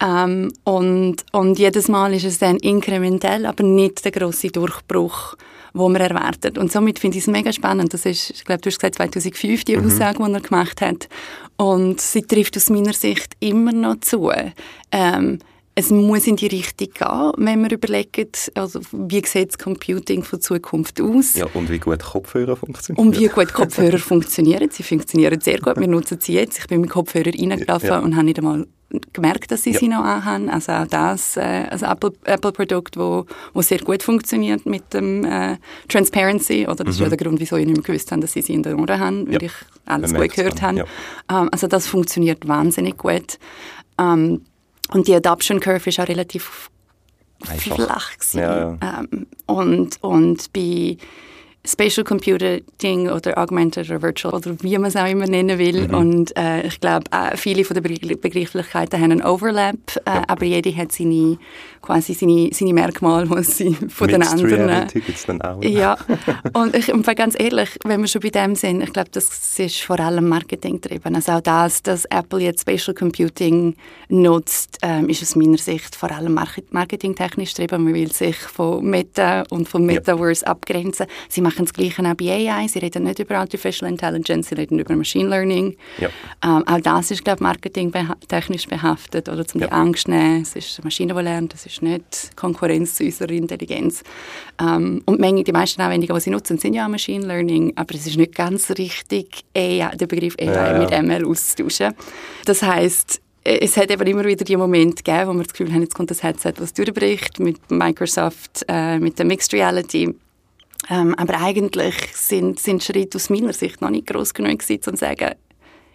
Ähm, 0.00 0.52
und, 0.64 1.24
und 1.32 1.58
jedes 1.58 1.88
Mal 1.88 2.14
ist 2.14 2.24
es 2.24 2.38
dann 2.38 2.56
inkrementell, 2.58 3.46
aber 3.46 3.64
nicht 3.64 4.04
der 4.04 4.12
große 4.12 4.48
Durchbruch, 4.48 5.36
wo 5.74 5.88
man 5.88 6.00
erwartet. 6.00 6.58
Und 6.58 6.72
somit 6.72 6.98
finde 6.98 7.18
ich 7.18 7.24
es 7.24 7.28
mega 7.28 7.52
spannend. 7.52 7.94
Das 7.94 8.06
ist, 8.06 8.30
ich 8.30 8.44
glaube, 8.44 8.60
du 8.60 8.68
hast 8.68 8.78
gesagt 8.78 8.96
2005 8.96 9.64
die 9.64 9.76
mhm. 9.76 9.86
Aussage, 9.86 10.18
die 10.24 10.32
er 10.32 10.40
gemacht 10.40 10.80
hat. 10.80 11.08
Und 11.56 12.00
sie 12.00 12.22
trifft 12.22 12.56
aus 12.56 12.70
meiner 12.70 12.92
Sicht 12.92 13.34
immer 13.40 13.72
noch 13.72 14.00
zu. 14.00 14.30
Ähm, 14.92 15.38
es 15.78 15.90
muss 15.90 16.26
in 16.26 16.34
die 16.34 16.48
Richtung 16.48 16.88
gehen, 16.92 17.32
wenn 17.36 17.62
wir 17.62 17.70
überlegen, 17.70 18.28
also 18.54 18.80
wie 18.90 19.24
sieht 19.24 19.50
das 19.50 19.58
Computing 19.58 20.24
von 20.24 20.40
Zukunft 20.40 21.00
aus. 21.00 21.34
Ja, 21.34 21.46
und 21.54 21.70
wie 21.70 21.78
gut 21.78 22.02
Kopfhörer 22.02 22.56
funktionieren. 22.56 23.06
Und 23.06 23.16
wie 23.16 23.28
gut 23.28 23.52
Kopfhörer 23.52 23.98
funktionieren. 23.98 24.70
Sie 24.72 24.82
funktionieren 24.82 25.40
sehr 25.40 25.60
gut. 25.60 25.78
Wir 25.78 25.86
nutzen 25.86 26.18
sie 26.20 26.34
jetzt. 26.34 26.58
Ich 26.58 26.66
bin 26.66 26.80
mit 26.80 26.90
Kopfhörer 26.90 27.26
reingelaufen 27.26 27.88
ja. 27.88 27.98
und 28.00 28.16
habe 28.16 28.24
nicht 28.24 28.38
einmal 28.38 28.66
gemerkt, 29.12 29.50
dass 29.50 29.62
sie 29.62 29.72
ja. 29.72 29.78
sie 29.78 29.88
noch 29.88 30.04
anhaben. 30.04 30.48
Also 30.48 30.72
auch 30.72 30.86
das, 30.86 31.36
äh, 31.36 31.40
ein 31.40 31.82
Apple-Produkt, 31.82 32.96
Apple 32.96 33.04
wo, 33.04 33.26
wo 33.52 33.62
sehr 33.62 33.80
gut 33.80 34.02
funktioniert 34.02 34.64
mit 34.66 34.94
dem 34.94 35.24
äh, 35.24 35.56
Transparency, 35.88 36.66
oder 36.66 36.84
das 36.84 36.84
mhm. 36.84 36.90
ist 36.90 36.98
ja 37.00 37.06
mhm. 37.06 37.10
der 37.10 37.18
Grund, 37.18 37.40
wieso 37.40 37.56
ich 37.56 37.66
nicht 37.66 37.76
mehr 37.76 37.84
gewusst 37.84 38.10
habe, 38.10 38.22
dass 38.22 38.32
sie 38.32 38.42
sie 38.42 38.54
in 38.54 38.62
den 38.62 38.80
Ohren 38.80 38.98
haben, 38.98 39.26
weil 39.26 39.34
ja. 39.34 39.42
ich 39.42 39.52
alles 39.84 40.14
gut 40.14 40.32
gehört 40.32 40.62
habe. 40.62 40.78
Ja. 40.78 40.84
Ähm, 41.30 41.48
also 41.52 41.66
das 41.66 41.86
funktioniert 41.86 42.48
wahnsinnig 42.48 42.96
gut. 42.96 43.38
Ähm, 43.98 44.42
und 44.92 45.06
die 45.06 45.14
Adoption 45.14 45.60
Curve 45.60 45.88
ist 45.88 46.00
auch 46.00 46.08
relativ 46.08 46.70
Einfach. 47.46 47.76
flach 47.76 48.10
ja, 48.32 48.40
ja. 48.80 49.00
Ähm, 49.12 49.26
und, 49.46 50.02
und 50.02 50.52
bei 50.52 50.96
Spatial 51.68 52.02
Computing 52.02 53.10
oder 53.10 53.36
Augmented 53.36 53.90
oder 53.90 54.00
Virtual 54.00 54.34
oder 54.34 54.56
wie 54.62 54.78
man 54.78 54.88
es 54.88 54.96
auch 54.96 55.06
immer 55.06 55.26
nennen 55.26 55.58
will. 55.58 55.88
Mhm. 55.88 55.94
Und 55.94 56.36
äh, 56.36 56.66
ich 56.66 56.80
glaube, 56.80 57.04
äh, 57.10 57.36
viele 57.36 57.62
von 57.62 57.74
den 57.74 57.82
Begrifflichkeiten 57.82 58.98
haben 58.98 59.12
einen 59.12 59.22
Overlap, 59.22 59.76
äh, 60.06 60.10
ja. 60.10 60.22
aber 60.28 60.46
jede 60.46 60.74
hat 60.74 60.92
seine, 60.92 61.36
quasi 61.82 62.14
seine, 62.14 62.48
seine 62.54 62.72
Merkmale, 62.72 63.26
die 63.26 63.42
sie 63.42 63.74
von 63.74 64.06
Mixed 64.06 64.10
den 64.10 64.22
anderen... 64.22 64.68
Reality 64.68 65.00
gibt's 65.00 65.26
dann 65.26 65.42
auch. 65.42 65.62
Ja, 65.62 65.98
und 66.54 66.74
ich, 66.74 66.90
und 66.90 67.04
ganz 67.16 67.38
ehrlich, 67.38 67.78
wenn 67.84 68.00
wir 68.00 68.08
schon 68.08 68.22
bei 68.22 68.30
dem 68.30 68.54
sind, 68.54 68.82
ich 68.82 68.92
glaube, 68.92 69.10
das 69.12 69.58
ist 69.58 69.80
vor 69.82 70.00
allem 70.00 70.26
Marketing 70.26 70.80
getrieben. 70.80 71.16
Also 71.16 71.32
auch 71.32 71.40
das, 71.40 71.82
dass 71.82 72.06
Apple 72.06 72.40
jetzt 72.40 72.62
Spatial 72.62 72.94
Computing 72.94 73.74
nutzt, 74.08 74.78
ähm, 74.82 75.08
ist 75.08 75.22
aus 75.22 75.36
meiner 75.36 75.58
Sicht 75.58 75.94
vor 75.96 76.10
allem 76.10 76.38
marketingtechnisch 76.70 77.54
getrieben. 77.54 77.84
Man 77.84 77.94
will 77.94 78.12
sich 78.12 78.36
von 78.36 78.84
Meta 78.84 79.44
und 79.50 79.68
vom 79.68 79.84
Metaverse 79.84 80.44
ja. 80.44 80.52
abgrenzen. 80.52 81.06
Sie 81.28 81.40
machen 81.40 81.57
machen 81.58 81.66
das 81.66 81.72
Gleiche 81.74 82.02
auch 82.02 82.14
bei 82.14 82.50
AI. 82.50 82.68
Sie 82.68 82.78
reden 82.78 83.04
nicht 83.04 83.18
über 83.18 83.38
Artificial 83.38 83.90
Intelligence, 83.90 84.48
sie 84.48 84.54
reden 84.54 84.78
über 84.78 84.94
Machine 84.94 85.28
Learning. 85.28 85.76
Ja. 85.98 86.08
Ähm, 86.44 86.66
auch 86.66 86.80
das 86.80 87.10
ist, 87.10 87.24
glaube 87.24 87.38
ich, 87.38 87.42
marketingtechnisch 87.42 88.66
behaftet 88.66 89.28
oder 89.28 89.46
zum 89.46 89.60
ja. 89.60 89.66
die 89.66 89.72
Angst 89.72 90.08
nehmen. 90.08 90.42
Es 90.42 90.54
ist 90.54 90.78
eine 90.78 90.84
Maschine, 90.84 91.14
die 91.14 91.20
lernt, 91.20 91.52
das 91.52 91.66
ist 91.66 91.82
nicht 91.82 92.36
Konkurrenz 92.36 92.94
zu 92.94 93.04
unserer 93.04 93.30
Intelligenz. 93.30 94.02
Ähm, 94.60 95.02
und 95.04 95.20
Menge, 95.20 95.44
die 95.44 95.52
meisten 95.52 95.80
Anwendungen, 95.80 96.14
die 96.14 96.20
sie 96.22 96.30
nutzen, 96.30 96.58
sind 96.58 96.74
ja 96.74 96.88
Machine 96.88 97.26
Learning, 97.26 97.72
aber 97.76 97.94
es 97.94 98.06
ist 98.06 98.16
nicht 98.16 98.34
ganz 98.34 98.70
richtig, 98.70 99.44
AI, 99.56 99.96
den 99.96 100.08
Begriff 100.08 100.36
AI 100.38 100.44
ja, 100.44 100.78
mit 100.78 100.90
ML 100.90 101.26
auszutauschen. 101.26 101.94
Das 102.44 102.62
heißt 102.62 103.22
es 103.44 103.78
hat 103.78 103.90
eben 103.90 104.06
immer 104.06 104.24
wieder 104.24 104.44
die 104.44 104.58
Momente 104.58 105.02
gegeben, 105.02 105.28
wo 105.30 105.32
wir 105.32 105.44
das 105.44 105.52
Gefühl 105.54 105.72
haben, 105.72 105.80
jetzt 105.80 105.94
kommt 105.94 106.10
das 106.10 106.22
Headset, 106.22 106.52
was 106.58 106.74
durchbricht, 106.74 107.40
mit 107.40 107.58
Microsoft, 107.70 108.62
äh, 108.68 108.98
mit 108.98 109.18
der 109.18 109.24
Mixed 109.24 109.54
Reality. 109.54 110.14
Ähm, 110.90 111.14
aber 111.16 111.40
eigentlich 111.40 111.94
sind, 112.14 112.58
sind 112.58 112.82
Schritte 112.82 113.16
aus 113.16 113.30
meiner 113.30 113.52
Sicht 113.52 113.80
noch 113.80 113.90
nicht 113.90 114.06
groß 114.06 114.34
genug 114.34 114.60
gewesen, 114.60 114.82
um 114.86 114.94
zu 114.94 115.00
sagen, 115.00 115.34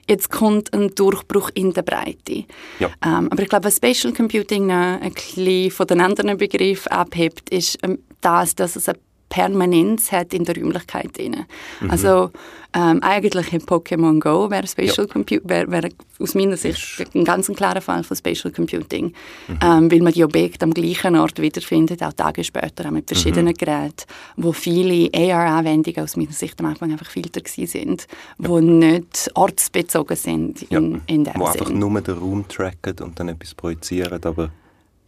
jetzt 0.08 0.30
kommt 0.30 0.74
ein 0.74 0.94
Durchbruch 0.94 1.50
in 1.54 1.74
der 1.74 1.82
Breite. 1.82 2.46
Ja. 2.80 2.90
Ähm, 3.04 3.32
aber 3.32 3.42
ich 3.42 3.50
glaube, 3.50 3.66
was 3.66 3.78
Spatial 3.78 4.14
Computing 4.14 4.72
ein 4.72 5.14
bisschen 5.14 5.72
von 5.72 5.88
den 5.88 6.02
anderen 6.02 6.38
Begriffen 6.38 6.92
abhebt, 6.92 7.50
ist 7.50 7.80
ähm, 7.84 8.00
das, 8.22 8.56
dass 8.56 8.76
es 8.76 8.88
eine 8.88 9.00
Permanenz 9.34 10.12
hat 10.12 10.32
in 10.36 10.44
der 10.44 10.56
Räumlichkeit. 10.56 11.18
Mhm. 11.18 11.90
Also 11.90 12.30
ähm, 12.76 13.02
eigentlich 13.02 13.52
in 13.52 13.62
Pokémon 13.62 14.20
Go 14.20 14.52
wäre 14.52 14.68
Spatial 14.68 15.08
ja. 15.08 15.12
Computing 15.12 15.50
wär, 15.50 15.72
wär 15.72 15.90
aus 16.20 16.36
meiner 16.36 16.56
Sicht 16.56 17.04
ein 17.16 17.26
ganz 17.26 17.48
klarer 17.48 17.82
Fall 17.82 18.04
von 18.04 18.16
Spatial 18.16 18.54
Computing, 18.54 19.14
mhm. 19.48 19.60
ähm, 19.64 19.92
weil 19.92 20.02
man 20.02 20.14
die 20.14 20.24
Objekte 20.24 20.66
am 20.66 20.74
gleichen 20.74 21.16
Ort 21.16 21.42
wiederfindet, 21.42 22.04
auch 22.04 22.14
Tage 22.14 22.44
später, 22.44 22.86
auch 22.86 22.92
mit 22.92 23.08
verschiedenen 23.08 23.54
mhm. 23.54 23.58
Geräten, 23.58 24.06
wo 24.38 24.54
viele 24.54 25.10
AR-Anwendungen 25.12 26.04
aus 26.04 26.16
meiner 26.16 26.32
Sicht 26.32 26.60
am 26.60 26.68
Anfang 26.68 26.92
einfach 26.92 27.10
Filter 27.10 27.42
sind, 27.48 28.08
ja. 28.38 28.50
wo 28.50 28.60
nicht 28.60 29.32
ortsbezogen 29.34 30.16
sind 30.16 30.62
in, 30.72 30.92
ja. 30.92 31.00
in 31.08 31.24
der 31.24 31.34
Wo 31.36 31.48
Sinn. 31.48 31.62
einfach 31.62 31.74
nur 31.74 32.02
den 32.02 32.18
Raum 32.18 32.48
tracken 32.48 33.00
und 33.02 33.20
dann 33.20 33.30
etwas 33.30 33.56
projizieren, 33.56 34.24
aber 34.24 34.52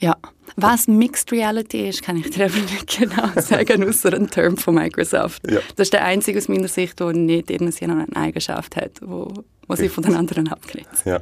ja, 0.06 0.18
was 0.56 0.88
Mixed 0.88 1.32
Reality 1.32 1.90
ist, 1.90 2.04
kann 2.04 2.18
ich 2.18 2.30
dir 2.30 2.46
einfach 2.46 2.62
nicht 2.62 3.00
genau 3.00 3.30
sagen, 3.42 3.88
außer 3.88 4.14
ein 4.14 4.30
Term 4.30 4.56
von 4.56 4.76
Microsoft. 4.76 5.50
Ja. 5.50 5.60
Das 5.76 5.88
ist 5.88 5.94
der 5.94 6.06
einzige 6.06 6.38
aus 6.38 6.48
meiner 6.48 6.68
Sicht, 6.68 7.00
der 7.00 7.14
nicht 7.14 7.50
irgendeine 7.50 8.06
Eigenschaft 8.16 8.76
hat, 8.76 8.92
wo, 9.02 9.34
wo 9.68 9.76
sie 9.76 9.90
von 9.90 10.04
den 10.04 10.16
anderen 10.16 10.48
abgrenzt. 10.48 11.06
Ja, 11.06 11.20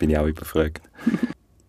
bin 0.00 0.10
ich 0.10 0.18
auch 0.18 0.26
überfragt. 0.26 0.82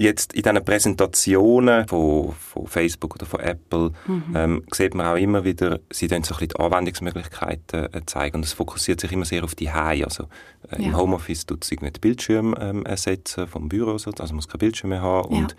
Jetzt 0.02 0.32
in 0.34 0.44
diesen 0.44 0.64
Präsentationen 0.64 1.86
von, 1.86 2.32
von 2.32 2.68
Facebook 2.68 3.16
oder 3.16 3.26
von 3.26 3.42
Apple 3.42 3.92
mhm. 4.08 4.24
ähm, 4.34 4.64
sieht 4.72 4.96
man 4.96 5.06
auch 5.06 5.18
immer 5.18 5.44
wieder, 5.44 5.82
sie 5.92 6.08
dann 6.08 6.24
so 6.24 6.34
ein 6.34 6.40
bisschen 6.40 6.54
die 6.58 6.60
Anwendungsmöglichkeiten 6.64 7.94
äh, 7.94 8.06
zeigen 8.06 8.38
und 8.38 8.46
es 8.46 8.54
fokussiert 8.54 9.02
sich 9.02 9.12
immer 9.12 9.26
sehr 9.26 9.44
auf 9.44 9.56
die 9.56 9.70
High. 9.70 10.06
Also 10.06 10.24
äh, 10.72 10.82
ja. 10.82 10.88
im 10.88 10.98
Homeoffice 10.98 11.46
tut 11.46 11.66
es 11.66 11.72
irgendwie 11.72 11.92
den 11.92 12.00
Bildschirm 12.00 12.56
ähm, 12.58 12.86
ersetzen 12.86 13.46
vom 13.46 13.68
Büro, 13.68 13.92
also 13.92 14.12
man 14.18 14.36
muss 14.36 14.48
kein 14.48 14.60
Bildschirm 14.60 14.92
mehr 14.92 15.02
haben 15.02 15.36
ja. 15.36 15.42
und 15.42 15.56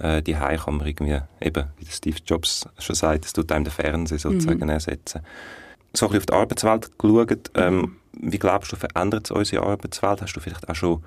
äh, 0.00 0.22
die 0.22 0.38
Hause 0.38 0.64
kann 0.64 0.76
man 0.76 0.86
irgendwie, 0.86 1.20
eben, 1.40 1.64
wie 1.78 1.86
Steve 1.86 2.18
Jobs 2.26 2.68
schon 2.78 2.96
sagt, 2.96 3.24
es 3.24 3.32
tut 3.32 3.52
einem 3.52 3.64
den 3.64 3.72
Fernseher 3.72 4.18
sozusagen 4.18 4.60
mhm. 4.60 4.70
ersetzen. 4.70 5.20
So 5.92 6.06
ein 6.06 6.12
bisschen 6.12 6.20
auf 6.20 6.26
die 6.26 6.32
Arbeitswelt 6.32 6.98
geschaut, 6.98 7.50
ähm, 7.54 7.96
wie 8.12 8.38
glaubst 8.38 8.72
du, 8.72 8.76
verändert 8.76 9.26
es 9.26 9.30
unsere 9.30 9.64
Arbeitswelt? 9.64 10.22
Hast 10.22 10.34
du 10.34 10.40
vielleicht 10.40 10.68
auch 10.68 10.74
schon 10.74 11.02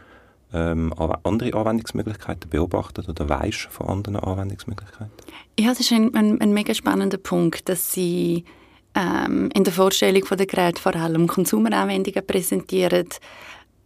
ähm, 0.53 0.93
andere 1.23 1.53
Anwendungsmöglichkeiten 1.53 2.49
beobachtet 2.49 3.09
oder 3.09 3.27
weißt 3.27 3.67
von 3.71 3.87
anderen 3.87 4.17
Anwendungsmöglichkeiten? 4.17 5.11
Ja, 5.59 5.69
das 5.69 5.79
ist 5.79 5.91
ein, 5.91 6.13
ein, 6.15 6.39
ein 6.41 6.53
mega 6.53 6.73
spannender 6.73 7.17
Punkt, 7.17 7.69
dass 7.69 7.91
sie 7.91 8.45
ähm, 8.95 9.49
in 9.53 9.63
der 9.63 9.73
Vorstellung 9.73 10.25
von 10.25 10.37
der 10.37 10.47
Geräte 10.47 10.81
vor 10.81 10.95
allem 10.95 11.27
Konsumeranwendungen 11.27 12.25
präsentieren, 12.25 13.07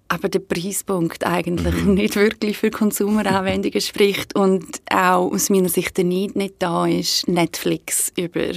aber 0.10 0.30
der 0.30 0.40
Preispunkt 0.40 1.26
eigentlich 1.26 1.84
mhm. 1.84 1.96
nicht 1.96 2.16
wirklich 2.16 2.58
für 2.58 2.72
Konsumeranwendungen 2.72 3.82
spricht 3.82 4.36
und 4.36 4.66
auch 4.90 5.32
aus 5.32 5.50
meiner 5.50 5.70
Sicht 5.70 5.98
der 5.98 6.06
Need 6.06 6.36
nicht 6.36 6.56
da 6.60 6.86
ist, 6.86 7.28
Netflix 7.28 8.12
über, 8.18 8.54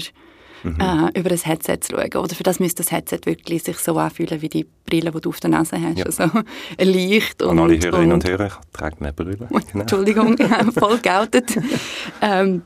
mhm. 0.63 0.79
äh, 0.81 1.19
über 1.19 1.31
ein 1.31 1.39
Headset 1.39 1.79
zu 1.81 1.97
schauen. 1.97 2.23
Oder 2.23 2.35
für 2.35 2.43
das 2.43 2.61
müsste 2.61 2.83
das 2.83 2.93
Headset 2.93 3.21
wirklich 3.25 3.65
sich 3.65 3.79
so 3.79 3.97
anfühlen 3.97 4.41
wie 4.43 4.49
die 4.49 4.67
Brille, 4.87 5.11
die 5.11 5.21
du 5.21 5.31
auf 5.31 5.41
der 5.41 5.51
Nase 5.51 5.81
hast. 5.81 5.99
Ja. 5.99 6.07
Also 6.07 6.25
ein 6.25 6.89
Licht 6.89 7.43
und... 7.43 7.59
Und 7.59 7.59
alle 7.59 7.79
Hörerinnen 7.79 8.13
und, 8.13 8.25
und 8.25 8.31
Hörer, 8.31 8.51
tragen 8.73 9.05
eine 9.05 9.13
Brille. 9.13 9.37
Genau. 9.37 9.81
Entschuldigung, 9.81 10.37
voll 10.79 10.99
geoutet. 10.99 11.57
ähm, 12.23 12.63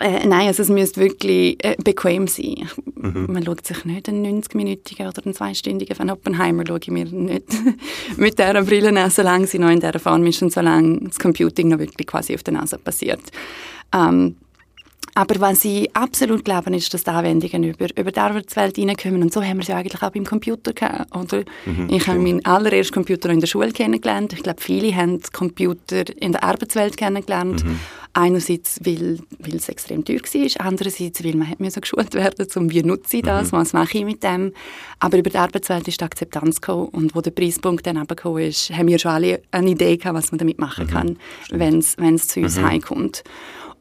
äh, 0.00 0.26
nein, 0.26 0.48
also 0.48 0.62
es 0.62 0.68
müsste 0.68 1.00
wirklich 1.00 1.62
äh, 1.64 1.76
bequem 1.82 2.26
sein. 2.26 2.68
Mhm. 2.94 3.26
Man 3.30 3.44
schaut 3.44 3.66
sich 3.66 3.84
nicht 3.84 4.08
einen 4.08 4.42
90-minütigen 4.42 5.08
oder 5.08 5.24
einen 5.24 5.34
zweistündigen 5.34 5.96
von 5.96 6.10
Oppenheimer 6.10 6.64
schaue 6.66 6.80
ich 6.82 6.90
mir 6.90 7.04
nicht 7.04 7.46
mit 8.16 8.38
dieser 8.38 8.62
Brille 8.62 8.88
an, 8.88 9.10
solange 9.10 9.46
sie 9.46 9.58
noch 9.58 9.70
in 9.70 9.80
dieser 9.80 9.98
Form 9.98 10.26
ist 10.26 10.42
und 10.42 10.52
solange 10.52 11.00
das 11.00 11.18
Computing 11.18 11.68
noch 11.68 11.78
wirklich 11.78 12.06
quasi 12.06 12.34
auf 12.34 12.42
der 12.42 12.54
Nase 12.54 12.78
passiert. 12.78 13.20
Ähm, 13.94 14.36
aber 15.16 15.40
was 15.40 15.64
ich 15.64 15.94
absolut 15.94 16.44
glaube, 16.44 16.74
ist, 16.74 16.92
dass 16.92 17.04
die 17.04 17.10
Anwendungen 17.10 17.62
über, 17.62 17.86
über 17.96 18.10
die 18.10 18.18
Arbeitswelt 18.18 18.76
reinkommen. 18.76 19.22
Und 19.22 19.32
so 19.32 19.42
haben 19.42 19.58
wir 19.58 19.62
es 19.62 19.68
ja 19.68 19.76
eigentlich 19.76 20.02
auch 20.02 20.10
beim 20.10 20.24
Computer 20.24 20.72
gehabt. 20.72 21.14
Oder? 21.14 21.44
Mhm, 21.66 21.88
ich 21.88 22.06
habe 22.08 22.18
meinen 22.18 22.44
allerersten 22.44 22.94
Computer 22.94 23.30
in 23.30 23.38
der 23.38 23.46
Schule 23.46 23.70
kennengelernt. 23.70 24.32
Ich 24.32 24.42
glaube, 24.42 24.60
viele 24.60 24.94
haben 24.94 25.20
Computer 25.32 26.02
in 26.20 26.32
der 26.32 26.42
Arbeitswelt 26.42 26.96
kennengelernt. 26.96 27.64
Mhm. 27.64 27.78
Einerseits, 28.16 28.78
weil, 28.84 29.18
weil 29.40 29.56
es 29.56 29.68
extrem 29.68 30.04
teuer 30.04 30.20
war, 30.20 30.66
andererseits, 30.66 31.24
weil 31.24 31.34
man 31.34 31.48
hat 31.48 31.58
geschult 31.58 32.14
werden 32.14 32.46
um 32.54 32.70
wie 32.70 32.82
nutze 32.82 33.16
ich 33.16 33.22
das, 33.24 33.50
mhm. 33.50 33.56
was 33.56 33.72
mache 33.72 33.98
ich 33.98 34.04
mit 34.04 34.22
dem. 34.22 34.52
Aber 35.00 35.18
über 35.18 35.30
die 35.30 35.38
Arbeitswelt 35.38 35.86
ist 35.88 36.00
die 36.00 36.04
Akzeptanz 36.04 36.60
gekommen 36.60 36.88
und 36.88 37.14
wo 37.14 37.20
der 37.20 37.32
Preispunkt 37.32 37.86
dann 37.86 38.04
gekommen 38.06 38.38
ist, 38.38 38.70
haben 38.70 38.86
wir 38.86 38.98
schon 39.00 39.12
alle 39.12 39.42
eine 39.50 39.70
Idee 39.70 39.96
gehabt, 39.96 40.16
was 40.16 40.30
man 40.30 40.38
damit 40.38 40.60
machen 40.60 40.86
mhm. 40.86 40.90
kann, 40.90 41.18
wenn 41.50 41.78
es 41.78 42.28
zu 42.28 42.40
uns 42.40 42.56
mhm. 42.56 42.66
heimkommt. 42.66 43.24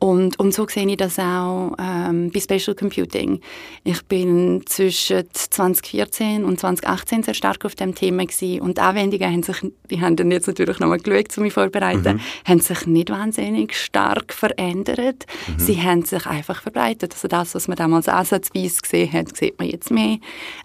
Und, 0.03 0.38
und 0.38 0.53
so 0.53 0.67
sehe 0.67 0.86
ich 0.86 0.98
das 0.98 1.17
auch 1.17 1.72
ähm, 1.79 2.29
bei 2.29 2.41
Special 2.41 2.75
Computing. 2.75 3.39
Ich 3.86 4.03
bin 4.03 4.62
zwischen 4.65 5.24
2014 5.31 6.43
und 6.43 6.60
2018 6.60 7.24
sehr 7.24 7.33
stark 7.33 7.63
auf 7.63 7.75
dem 7.75 7.95
Thema 7.95 8.25
gewesen. 8.25 8.60
und 8.60 8.77
die 8.77 8.81
Anwendungen 8.81 9.31
haben 9.31 9.43
sich, 9.43 9.55
die 9.89 10.01
haben 10.01 10.17
dann 10.17 10.29
jetzt 10.29 10.48
natürlich 10.48 10.77
nochmal 10.79 10.98
geschaut, 10.98 11.38
um 11.38 11.43
mich 11.43 11.53
vorzubereiten, 11.53 12.17
mhm. 12.17 12.19
haben 12.45 12.60
sich 12.60 12.86
nicht 12.86 13.12
wahnsinnig 13.12 13.77
stark 13.77 14.33
verändert. 14.33 15.25
Mhm. 15.48 15.60
Sie 15.60 15.81
haben 15.81 16.03
sich 16.03 16.25
einfach 16.25 16.62
verbreitet. 16.62 17.13
Also 17.13 17.29
das, 17.29 17.55
was 17.55 17.69
man 17.69 17.77
damals 17.77 18.10
ansatzweise 18.10 18.81
gesehen 18.81 19.13
hat, 19.13 19.38
sieht 19.38 19.57
man 19.57 19.69
jetzt 19.69 19.89
mehr. 19.89 20.17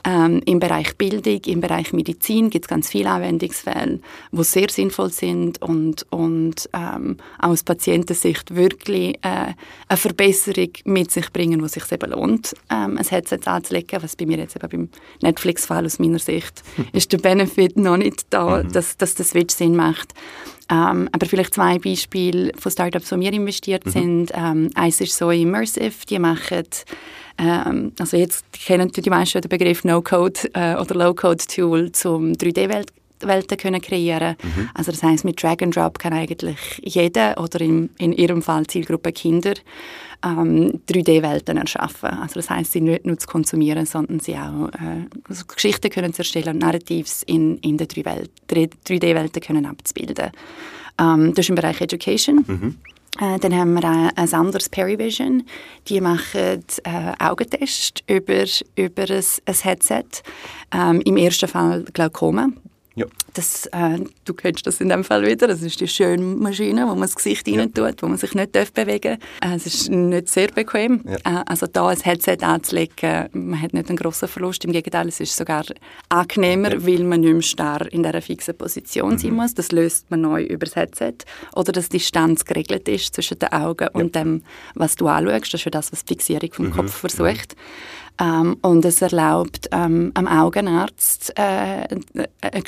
Ähm, 0.04 0.42
Im 0.46 0.58
Bereich 0.58 0.96
Bildung, 0.96 1.40
im 1.46 1.60
Bereich 1.60 1.92
Medizin 1.92 2.50
gibt 2.50 2.64
es 2.64 2.68
ganz 2.68 2.88
viele 2.88 3.10
Anwendungsfälle, 3.10 4.00
die 4.32 4.42
sehr 4.42 4.68
sinnvoll 4.68 5.12
sind 5.12 5.62
und, 5.62 6.06
und 6.10 6.68
ähm, 6.72 7.18
aus 7.38 7.62
Patientensicht 7.62 8.56
wirklich 8.56 9.16
äh, 9.28 9.54
eine 9.88 9.96
Verbesserung 9.96 10.70
mit 10.84 11.10
sich 11.10 11.32
bringen, 11.32 11.60
die 11.60 11.68
sich 11.68 11.90
eben 11.90 12.10
lohnt, 12.10 12.54
ähm, 12.70 12.98
ein 12.98 13.04
Headset 13.04 13.40
anzulegen, 13.46 14.02
was 14.02 14.16
bei 14.16 14.26
mir 14.26 14.38
jetzt 14.38 14.56
eben 14.56 14.68
beim 14.68 14.88
Netflix-Fall 15.22 15.84
aus 15.84 15.98
meiner 15.98 16.18
Sicht 16.18 16.62
ist 16.92 17.12
der 17.12 17.18
Benefit 17.18 17.76
noch 17.76 17.96
nicht 17.96 18.26
da, 18.30 18.62
mhm. 18.62 18.72
dass, 18.72 18.96
dass 18.96 19.14
der 19.14 19.24
Switch 19.24 19.54
Sinn 19.54 19.76
macht. 19.76 20.14
Ähm, 20.70 21.08
aber 21.12 21.26
vielleicht 21.26 21.54
zwei 21.54 21.78
Beispiele 21.78 22.52
von 22.58 22.70
Startups, 22.70 23.08
die 23.08 23.20
wir 23.20 23.32
investiert 23.32 23.86
mhm. 23.86 23.90
sind. 23.90 24.32
Ähm, 24.34 24.70
eins 24.74 25.00
ist 25.00 25.16
so 25.16 25.30
Immersive, 25.30 26.04
die 26.08 26.18
machen 26.18 26.64
ähm, 27.40 27.92
also 28.00 28.16
jetzt 28.16 28.44
kennen 28.52 28.90
die 28.90 29.10
meisten 29.10 29.40
den 29.40 29.48
Begriff 29.48 29.84
No-Code 29.84 30.40
äh, 30.54 30.74
oder 30.74 30.94
Low-Code-Tool 30.96 31.92
zum 31.92 32.32
3D-Welt 32.32 32.92
Welten 33.20 33.58
können 33.58 33.80
kreieren 33.80 34.36
mhm. 34.42 34.70
Also 34.74 34.92
das 34.92 35.02
heißt, 35.02 35.24
mit 35.24 35.42
Drag 35.42 35.62
and 35.62 35.74
Drop 35.74 35.98
kann 35.98 36.12
eigentlich 36.12 36.80
jeder 36.82 37.40
oder 37.40 37.60
in, 37.60 37.90
in 37.98 38.12
ihrem 38.12 38.42
Fall 38.42 38.66
Zielgruppe 38.66 39.12
Kinder 39.12 39.54
ähm, 40.24 40.80
3D-Welten 40.88 41.56
erschaffen. 41.56 42.10
Also 42.10 42.34
das 42.34 42.50
heißt, 42.50 42.72
sie 42.72 42.80
nicht 42.80 43.06
nur 43.06 43.18
zu 43.18 43.26
konsumieren, 43.26 43.86
sondern 43.86 44.20
sie 44.20 44.34
auch 44.34 44.68
äh, 44.68 45.06
also 45.28 45.44
Geschichten 45.46 45.90
können 45.90 46.12
zu 46.12 46.20
erstellen 46.20 46.54
und 46.54 46.58
Narratives 46.58 47.22
in, 47.24 47.58
in 47.58 47.76
den 47.76 47.86
3D-Welten 47.86 49.42
können 49.42 49.66
abzubilden. 49.66 50.30
Ähm, 51.00 51.34
das 51.34 51.44
ist 51.44 51.50
im 51.50 51.54
Bereich 51.54 51.80
Education. 51.80 52.44
Mhm. 52.46 52.76
Äh, 53.20 53.38
dann 53.38 53.56
haben 53.56 53.74
wir 53.74 53.84
ein, 53.84 54.10
ein 54.16 54.34
anderes 54.34 54.68
Perivision. 54.68 55.44
Die 55.88 56.00
machen 56.00 56.64
äh, 56.84 57.12
Augentests 57.18 58.02
über, 58.06 58.44
über 58.76 59.10
ein, 59.10 59.24
ein 59.46 59.54
Headset. 59.54 60.04
Ähm, 60.72 61.00
Im 61.02 61.16
ersten 61.16 61.48
Fall 61.48 61.84
Glaukoma. 61.92 62.48
Ja. 62.98 63.06
Das, 63.34 63.66
äh, 63.66 64.00
du 64.24 64.34
kennst 64.34 64.66
das 64.66 64.80
in 64.80 64.88
dem 64.88 65.04
Fall 65.04 65.26
wieder. 65.26 65.46
Das 65.46 65.62
ist 65.62 65.80
die 65.80 65.88
schöne 65.88 66.22
Maschine, 66.22 66.84
wo 66.84 66.90
man 66.90 67.02
das 67.02 67.14
Gesicht 67.14 67.46
ja. 67.48 67.60
rein 67.60 67.72
tut, 67.72 68.02
wo 68.02 68.06
man 68.06 68.16
sich 68.16 68.34
nicht 68.34 68.52
bewegen 68.52 69.18
darf. 69.40 69.52
Äh, 69.52 69.56
es 69.56 69.66
ist 69.66 69.90
nicht 69.90 70.28
sehr 70.28 70.48
bequem. 70.48 71.04
Ja. 71.04 71.40
Äh, 71.40 71.44
also 71.46 71.66
da 71.66 71.88
ein 71.88 72.00
Headset 72.00 72.38
anzulegen, 72.42 73.28
man 73.32 73.60
hat 73.60 73.74
nicht 73.74 73.88
einen 73.88 73.96
grossen 73.96 74.28
Verlust. 74.28 74.64
Im 74.64 74.72
Gegenteil, 74.72 75.08
es 75.08 75.20
ist 75.20 75.36
sogar 75.36 75.64
angenehmer, 76.08 76.72
ja. 76.72 76.86
weil 76.86 77.04
man 77.04 77.20
nicht 77.20 77.32
mehr 77.32 77.42
starr 77.42 77.92
in 77.92 78.02
dieser 78.02 78.22
fixen 78.22 78.56
Position 78.56 79.12
mhm. 79.12 79.18
sein 79.18 79.34
muss. 79.34 79.54
Das 79.54 79.72
löst 79.72 80.10
man 80.10 80.22
neu 80.22 80.42
über 80.44 80.64
das 80.64 80.76
Headset. 80.76 81.14
Oder 81.54 81.72
dass 81.72 81.88
die 81.88 81.98
Distanz 81.98 82.44
geregelt 82.44 82.88
ist 82.88 83.14
zwischen 83.14 83.38
den 83.38 83.52
Augen 83.52 83.88
und 83.92 84.14
dem, 84.14 84.42
was 84.74 84.96
du 84.96 85.08
anschaust. 85.08 85.52
Das 85.52 85.60
ist 85.60 85.64
ja 85.64 85.70
das, 85.70 85.92
was 85.92 86.04
die 86.04 86.14
Fixierung 86.14 86.52
vom 86.52 86.66
mhm. 86.66 86.72
Kopf 86.72 86.92
versucht. 86.92 87.54
Mhm. 87.56 88.08
Ähm, 88.20 88.56
und 88.62 88.84
es 88.84 89.00
erlaubt 89.00 89.68
ähm, 89.70 90.10
am 90.14 90.26
Augenarzt 90.26 91.32
äh, 91.36 91.42
eine 91.42 92.62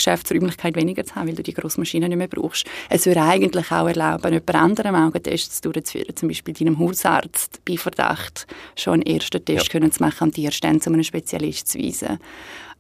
Geschäftsräumlichkeit 0.51 0.77
weniger 0.77 1.05
zu 1.05 1.15
haben, 1.15 1.29
weil 1.29 1.35
du 1.35 1.43
die 1.43 1.55
grosse 1.55 1.81
Maschine 1.81 2.09
nicht 2.09 2.19
mehr 2.19 2.29
brauchst. 2.29 2.67
Es 2.89 3.07
würde 3.07 3.23
eigentlich 3.23 3.71
auch 3.71 3.87
erlauben, 3.87 4.33
jemand 4.33 4.55
anderem 4.55 4.95
Augentests 4.95 5.61
durchzuführen, 5.61 6.17
zum 6.17 6.29
Beispiel 6.29 6.55
deinem 6.55 6.79
Hausarzt 6.79 7.61
bei 7.65 7.77
Verdacht 7.77 8.47
schon 8.77 8.95
einen 8.95 9.03
ersten 9.03 9.45
Test 9.45 9.67
ja. 9.67 9.73
können 9.73 9.93
zu 9.93 10.03
machen 10.03 10.29
und 10.29 10.39
erst 10.39 10.63
dann 10.65 10.81
zu 10.81 10.91
einem 10.91 11.03
Spezialist 11.03 11.69
zu 11.69 11.79
weisen. 11.79 12.19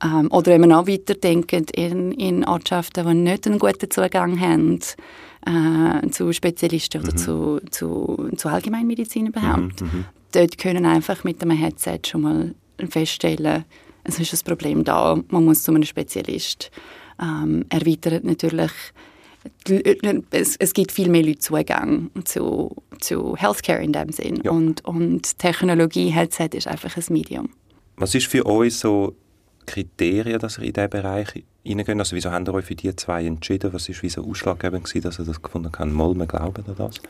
Ähm, 0.03 0.29
oder 0.31 0.53
wenn 0.53 0.63
wir 0.63 0.69
noch 0.69 0.87
weiterdenken 0.87 1.67
in, 1.75 2.13
in 2.13 2.45
Ortschaften, 2.45 3.07
die 3.07 3.15
nicht 3.15 3.47
einen 3.47 3.59
guten 3.59 3.91
Zugang 3.91 4.41
haben, 4.41 4.79
äh, 5.47 6.09
zu 6.11 6.33
Spezialisten 6.33 7.03
oder 7.03 7.13
mhm. 7.13 7.17
zu, 7.17 7.61
zu, 7.71 8.31
zu 8.37 8.49
Allgemeinmedizin 8.49 9.27
überhaupt. 9.27 9.81
Mhm, 9.81 9.87
mhm. 9.93 10.05
Dort 10.33 10.59
können 10.59 10.87
einfach 10.87 11.25
mit 11.25 11.43
einem 11.43 11.57
Headset 11.57 12.01
schon 12.07 12.21
mal 12.23 12.55
feststellen, 12.89 13.65
es 14.05 14.19
ist 14.19 14.33
ein 14.33 14.45
Problem 14.47 14.85
da, 14.85 15.19
man 15.29 15.45
muss 15.45 15.63
zu 15.63 15.73
einem 15.73 15.83
Spezialist. 15.83 16.71
Ähm, 17.21 17.65
erweitert 17.69 18.25
natürlich 18.25 18.73
es, 20.31 20.57
es, 20.57 20.75
gibt 20.75 20.93
viel 20.93 21.09
mehr 21.09 21.23
Leute 21.23 21.39
Zugang 21.39 22.11
zu, 22.25 22.77
zu 23.01 23.37
Healthcare 23.37 23.83
in 23.83 23.93
dem 23.93 24.13
Sinn. 24.13 24.41
Ja. 24.43 24.51
Und, 24.51 24.85
und 24.85 25.39
Technologie, 25.39 26.11
Headset 26.11 26.51
ist 26.53 26.67
einfach 26.67 26.97
ein 26.97 27.05
Medium. 27.09 27.49
Was 27.97 28.15
ist 28.15 28.27
für 28.27 28.45
euch 28.47 28.77
so 28.77 29.15
Kriterien, 29.67 30.39
dass 30.39 30.59
ihr 30.59 30.65
in 30.65 30.73
diesen 30.73 30.91
Bereich 30.91 31.45
hineingehen? 31.63 32.01
Also 32.01 32.17
wieso 32.17 32.31
habt 32.31 32.49
ihr 32.49 32.55
euch 32.55 32.65
für 32.65 32.75
die 32.75 32.95
zwei 32.97 33.25
entschieden? 33.25 33.73
Was 33.73 33.89
war 33.89 34.11
so 34.11 34.25
ausschlaggebend 34.25 34.85
gewesen, 34.85 35.05
dass 35.05 35.19
ihr 35.19 35.25
das 35.25 35.41
gefunden 35.41 35.71
habt? 35.77 35.93
Mal, 35.93 36.15
wir 36.15 36.27
glauben 36.27 36.65
an 36.67 36.75
das? 36.77 37.01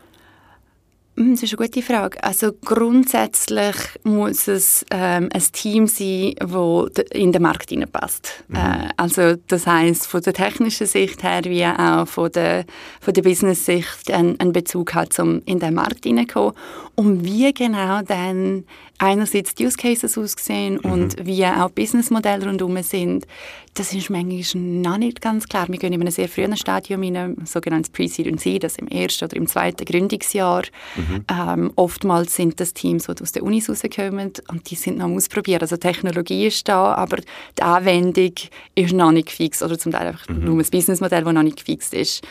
Hm, 1.21 1.35
das 1.35 1.43
ist 1.43 1.53
eine 1.53 1.67
gute 1.67 1.83
Frage. 1.83 2.23
Also 2.23 2.51
grundsätzlich 2.65 3.75
muss 4.03 4.47
es 4.47 4.83
ähm, 4.89 5.29
ein 5.31 5.43
Team 5.51 5.85
sein, 5.85 6.33
das 6.39 7.05
in 7.11 7.31
den 7.31 7.43
Markt 7.43 7.69
hineinpasst. 7.69 8.43
Mhm. 8.47 8.55
Äh, 8.55 8.89
also 8.97 9.35
das 9.47 9.67
heißt 9.67 10.07
von 10.07 10.21
der 10.21 10.33
technischen 10.33 10.87
Sicht 10.87 11.21
her 11.21 11.41
wie 11.43 11.63
auch 11.63 12.07
von 12.07 12.31
der, 12.31 12.65
von 12.99 13.13
der 13.13 13.21
Business-Sicht 13.21 14.09
einen, 14.09 14.39
einen 14.39 14.51
Bezug 14.51 14.95
hat, 14.95 15.17
um 15.19 15.43
in 15.45 15.59
den 15.59 15.75
Markt 15.75 16.05
hineinzukommen. 16.05 16.53
Und 16.95 17.23
wie 17.23 17.53
genau 17.53 18.01
dann 18.01 18.65
einerseits 18.97 19.55
die 19.55 19.65
Use 19.65 19.77
Cases 19.77 20.17
aussehen 20.17 20.79
mhm. 20.83 20.91
und 20.91 21.25
wie 21.25 21.45
auch 21.45 21.69
Businessmodelle 21.71 22.45
rundherum 22.45 22.81
sind, 22.83 23.25
das 23.73 23.93
ist 23.93 24.09
manchmal 24.09 24.63
noch 24.63 24.97
nicht 24.97 25.21
ganz 25.21 25.47
klar. 25.47 25.67
Wir 25.69 25.77
gehen 25.77 25.93
in 25.93 26.01
einem 26.01 26.11
sehr 26.11 26.27
frühen 26.27 26.55
Stadium 26.57 27.01
in 27.03 27.15
ein 27.15 27.45
sogenanntes 27.45 27.91
Pre-Seed 27.91 28.27
und 28.27 28.39
Seed, 28.39 28.63
das 28.63 28.75
im 28.75 28.87
ersten 28.87 29.25
oder 29.25 29.37
im 29.37 29.47
zweiten 29.47 29.85
Gründungsjahr. 29.85 30.63
Mhm. 30.95 31.10
Ähm, 31.29 31.71
oftmals 31.75 32.35
sind 32.35 32.59
das 32.59 32.73
Teams, 32.73 33.05
die 33.05 33.21
aus 33.21 33.31
den 33.31 33.43
Unis 33.43 33.69
rauskommen 33.69 34.33
und 34.49 34.69
die 34.69 34.75
sind 34.75 34.97
noch 34.97 35.05
am 35.05 35.15
Ausprobieren. 35.15 35.61
Also 35.61 35.77
Technologie 35.77 36.47
ist 36.47 36.67
da, 36.67 36.93
aber 36.93 37.17
die 37.57 37.61
Anwendung 37.61 38.33
ist 38.75 38.93
noch 38.93 39.11
nicht 39.11 39.31
fix 39.31 39.61
oder 39.63 39.77
zum 39.77 39.91
Teil 39.91 40.07
einfach 40.07 40.27
mhm. 40.29 40.45
nur 40.45 40.59
ein 40.59 40.65
Businessmodell, 40.69 41.23
das 41.23 41.33
noch 41.33 41.43
nicht 41.43 41.57
gefixt 41.57 41.93
ist. 41.93 42.23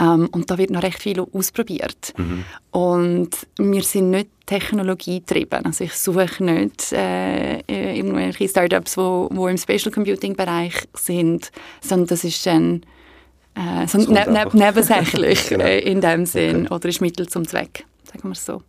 Ähm, 0.00 0.28
und 0.32 0.50
da 0.50 0.58
wird 0.58 0.70
noch 0.70 0.82
recht 0.82 1.02
viel 1.02 1.20
ausprobiert. 1.20 2.14
Mhm. 2.16 2.44
Und 2.70 3.30
wir 3.58 3.82
sind 3.82 4.10
nicht 4.10 4.28
technologietrieben. 4.46 5.66
Also 5.66 5.84
ich 5.84 5.94
suche 5.94 6.42
nicht 6.42 6.92
äh, 6.92 7.58
irgendwelche 7.68 8.48
Startups, 8.48 8.92
die 8.92 9.00
wo, 9.00 9.28
wo 9.30 9.48
im 9.48 9.58
Special 9.58 9.90
Computing 9.92 10.34
Bereich 10.34 10.74
sind, 10.94 11.50
sondern 11.80 12.08
das 12.08 12.24
ist 12.24 12.46
dann 12.46 12.82
äh, 13.54 13.86
so 13.86 13.98
ne 13.98 14.24
ne 14.30 14.46
nebensächlich 14.52 15.48
genau. 15.48 15.64
äh, 15.64 15.80
in 15.80 16.00
dem 16.00 16.26
Sinn 16.26 16.66
okay. 16.66 16.74
oder 16.74 16.88
ist 16.88 17.00
Mittel 17.00 17.28
zum 17.28 17.46
Zweck, 17.46 17.84
sagen 18.10 18.24
wir 18.24 18.32
es 18.32 18.44
so. 18.44 18.62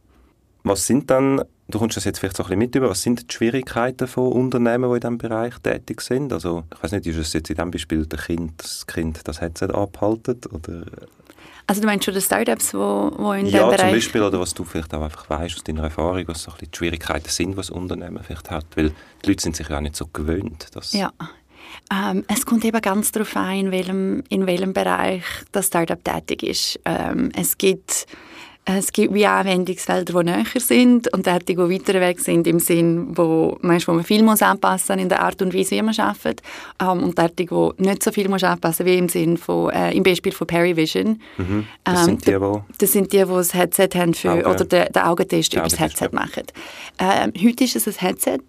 Was 0.64 0.86
sind 0.86 1.10
dann, 1.10 1.42
du 1.70 1.80
kommst 1.80 1.98
das 1.98 2.04
jetzt 2.04 2.20
vielleicht 2.20 2.36
so 2.38 2.44
ein 2.44 2.48
bisschen 2.48 2.60
mit 2.60 2.76
über, 2.76 2.90
was 2.90 3.02
sind 3.02 3.32
die 3.32 3.34
Schwierigkeiten 3.34 4.08
von 4.08 4.32
Unternehmen, 4.32 4.90
die 4.90 4.96
in 4.96 5.02
diesem 5.02 5.18
Bereich 5.18 5.58
tätig 5.60 6.02
sind? 6.02 6.34
Also 6.34 6.64
ich 6.74 6.84
weiß 6.84 6.92
nicht, 6.92 7.08
ist 7.08 7.18
es 7.18 7.34
jetzt 7.34 7.50
in 7.50 7.56
diesem 7.56 7.72
Beispiel 7.72 8.06
der 8.06 8.20
kind, 8.20 8.62
das 8.62 8.86
Kind 8.86 9.22
das 9.24 9.42
Headset 9.42 9.68
abhaltet 9.74 10.52
oder 10.52 10.84
also 11.70 11.82
du 11.82 11.88
meinst 11.88 12.04
schon 12.04 12.16
die 12.16 12.22
Startups, 12.22 12.72
die 12.72 12.78
in 12.78 13.46
ja, 13.46 13.60
dem 13.60 13.70
Bereich... 13.70 13.72
Ja, 13.72 13.78
zum 13.78 13.92
Beispiel, 13.92 14.22
oder 14.24 14.40
was 14.40 14.56
du 14.56 14.64
vielleicht 14.64 14.92
auch 14.92 15.04
einfach 15.04 15.30
weißt 15.30 15.56
aus 15.56 15.64
deiner 15.64 15.84
Erfahrung, 15.84 16.28
was 16.28 16.42
so 16.42 16.50
ein 16.50 16.58
bisschen 16.58 16.72
die 16.72 16.78
Schwierigkeiten 16.78 17.30
sind, 17.30 17.58
was 17.58 17.70
Unternehmen 17.70 18.24
vielleicht 18.24 18.50
hat, 18.50 18.66
weil 18.74 18.90
die 19.24 19.30
Leute 19.30 19.44
sind 19.44 19.56
sich 19.56 19.70
ja 19.70 19.78
auch 19.78 19.82
nicht 19.82 19.96
so 19.96 20.08
gewöhnt. 20.08 20.66
Dass 20.74 20.94
ja, 20.94 21.14
ähm, 21.94 22.26
es 22.28 22.48
kommt 22.48 22.66
eben 22.66 22.82
ganz 22.82 23.12
darauf 23.12 23.38
ein, 23.38 23.68
in 23.68 23.72
welchem, 23.72 24.24
in 24.30 24.48
welchem 24.48 24.74
Bereich 24.74 25.24
das 25.52 25.68
Startup 25.68 26.04
tätig 26.04 26.42
ist. 26.42 26.80
Ähm, 26.86 27.32
es 27.36 27.56
gibt 27.56 28.08
es 28.78 28.92
gibt 28.92 29.14
wie 29.14 29.26
Anwendungsfelder, 29.26 30.22
die 30.22 30.30
näher 30.30 30.46
sind 30.58 31.12
und 31.14 31.26
die, 31.26 31.56
die 31.56 31.58
weiter 31.58 32.00
weg 32.00 32.20
sind, 32.20 32.46
im 32.48 32.60
Sinn, 32.60 33.18
wo, 33.18 33.58
wo 33.62 33.94
man 33.94 34.04
viel 34.04 34.24
muss 34.24 34.42
anpassen 34.42 35.00
in 35.00 35.10
der 35.10 35.22
Art 35.22 35.42
und 35.42 35.54
Weise, 35.54 35.72
wie 35.72 35.82
man 35.82 35.98
arbeitet. 35.98 36.42
Ähm, 36.82 37.04
und 37.04 37.18
die, 37.18 37.46
die 37.46 37.70
nicht 37.78 38.04
so 38.04 38.12
viel 38.12 38.30
muss 38.30 38.44
anpassen 38.44 38.86
wie 38.86 38.98
im 38.98 39.10
Sinn 39.10 39.38
von, 39.38 39.72
äh, 39.72 39.92
im 39.94 40.04
Beispiel 40.04 40.32
von 40.32 40.48
Perivision. 40.48 41.22
Mhm. 41.38 41.66
Das, 41.84 42.00
ähm, 42.00 42.06
sind 42.06 42.28
die, 42.28 42.42
wo 42.42 42.64
das 42.78 42.92
sind 42.92 43.12
die, 43.14 43.18
die 43.18 43.26
das 43.26 43.54
Headset 43.54 43.90
haben 43.96 44.14
für, 44.14 44.32
Auge. 44.32 44.48
oder 44.48 44.66
den, 44.66 44.92
den 44.94 45.02
Augentest 45.02 45.54
über 45.54 45.64
das 45.64 45.80
Headset 45.80 46.10
ja. 46.12 46.20
machen. 46.20 46.44
Ähm, 47.00 47.34
heute 47.44 47.64
ist 47.64 47.76
es 47.76 47.88
ein 47.88 47.94
Headset. 48.08 48.40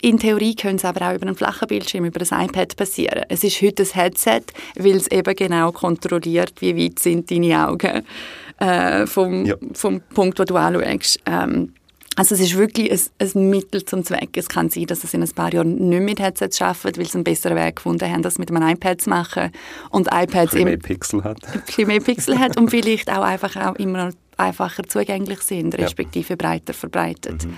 In 0.00 0.18
Theorie 0.18 0.54
können 0.54 0.76
es 0.76 0.84
aber 0.84 1.08
auch 1.08 1.14
über 1.14 1.26
einen 1.26 1.36
flachen 1.36 1.68
Bildschirm, 1.68 2.04
über 2.04 2.20
ein 2.20 2.46
iPad 2.46 2.76
passieren. 2.76 3.24
Es 3.28 3.44
ist 3.44 3.60
heute 3.62 3.82
ein 3.82 3.88
Headset, 3.92 4.42
weil 4.76 4.96
es 4.96 5.08
eben 5.08 5.34
genau 5.34 5.72
kontrolliert, 5.72 6.54
wie 6.60 6.76
weit 6.76 6.98
sind 6.98 7.30
deine 7.30 7.68
Augen 7.68 8.04
äh, 8.60 9.06
vom, 9.06 9.44
ja. 9.44 9.56
vom 9.72 10.00
Punkt, 10.14 10.38
wo 10.38 10.44
du 10.44 10.56
anschaust. 10.56 11.20
Ähm, 11.26 11.72
also 12.16 12.34
es 12.34 12.40
ist 12.40 12.56
wirklich 12.56 12.90
ein, 12.90 13.00
ein, 13.34 13.50
Mittel 13.50 13.84
zum 13.84 14.04
Zweck. 14.04 14.36
Es 14.36 14.48
kann 14.48 14.68
sein, 14.68 14.86
dass 14.86 15.04
es 15.04 15.14
in 15.14 15.22
ein 15.22 15.30
paar 15.30 15.52
Jahren 15.52 15.76
nicht 15.88 16.02
mit 16.02 16.20
Headsets 16.20 16.58
schaffen, 16.58 16.94
weil 16.96 17.06
sie 17.06 17.14
einen 17.14 17.24
besseren 17.24 17.56
Weg 17.56 17.76
gefunden 17.76 18.10
haben, 18.10 18.22
das 18.22 18.38
mit 18.38 18.50
einem 18.50 18.68
iPad 18.68 19.00
zu 19.00 19.10
machen. 19.10 19.50
Und 19.90 20.08
iPads 20.08 20.34
ein 20.34 20.44
bisschen 20.46 20.64
mehr 20.64 20.76
Pixel 20.76 21.24
hat. 21.24 21.38
Ein 21.46 21.62
bisschen 21.64 21.88
mehr 21.88 22.00
Pixel 22.00 22.38
hat 22.38 22.56
und 22.56 22.70
vielleicht 22.70 23.10
auch 23.10 23.22
einfach 23.22 23.56
auch 23.56 23.76
immer 23.76 24.10
einfacher 24.40 24.82
zugänglich 24.84 25.40
sind, 25.42 25.76
respektive 25.78 26.30
ja. 26.30 26.36
breiter 26.36 26.72
verbreitet. 26.74 27.44
Mhm. 27.44 27.54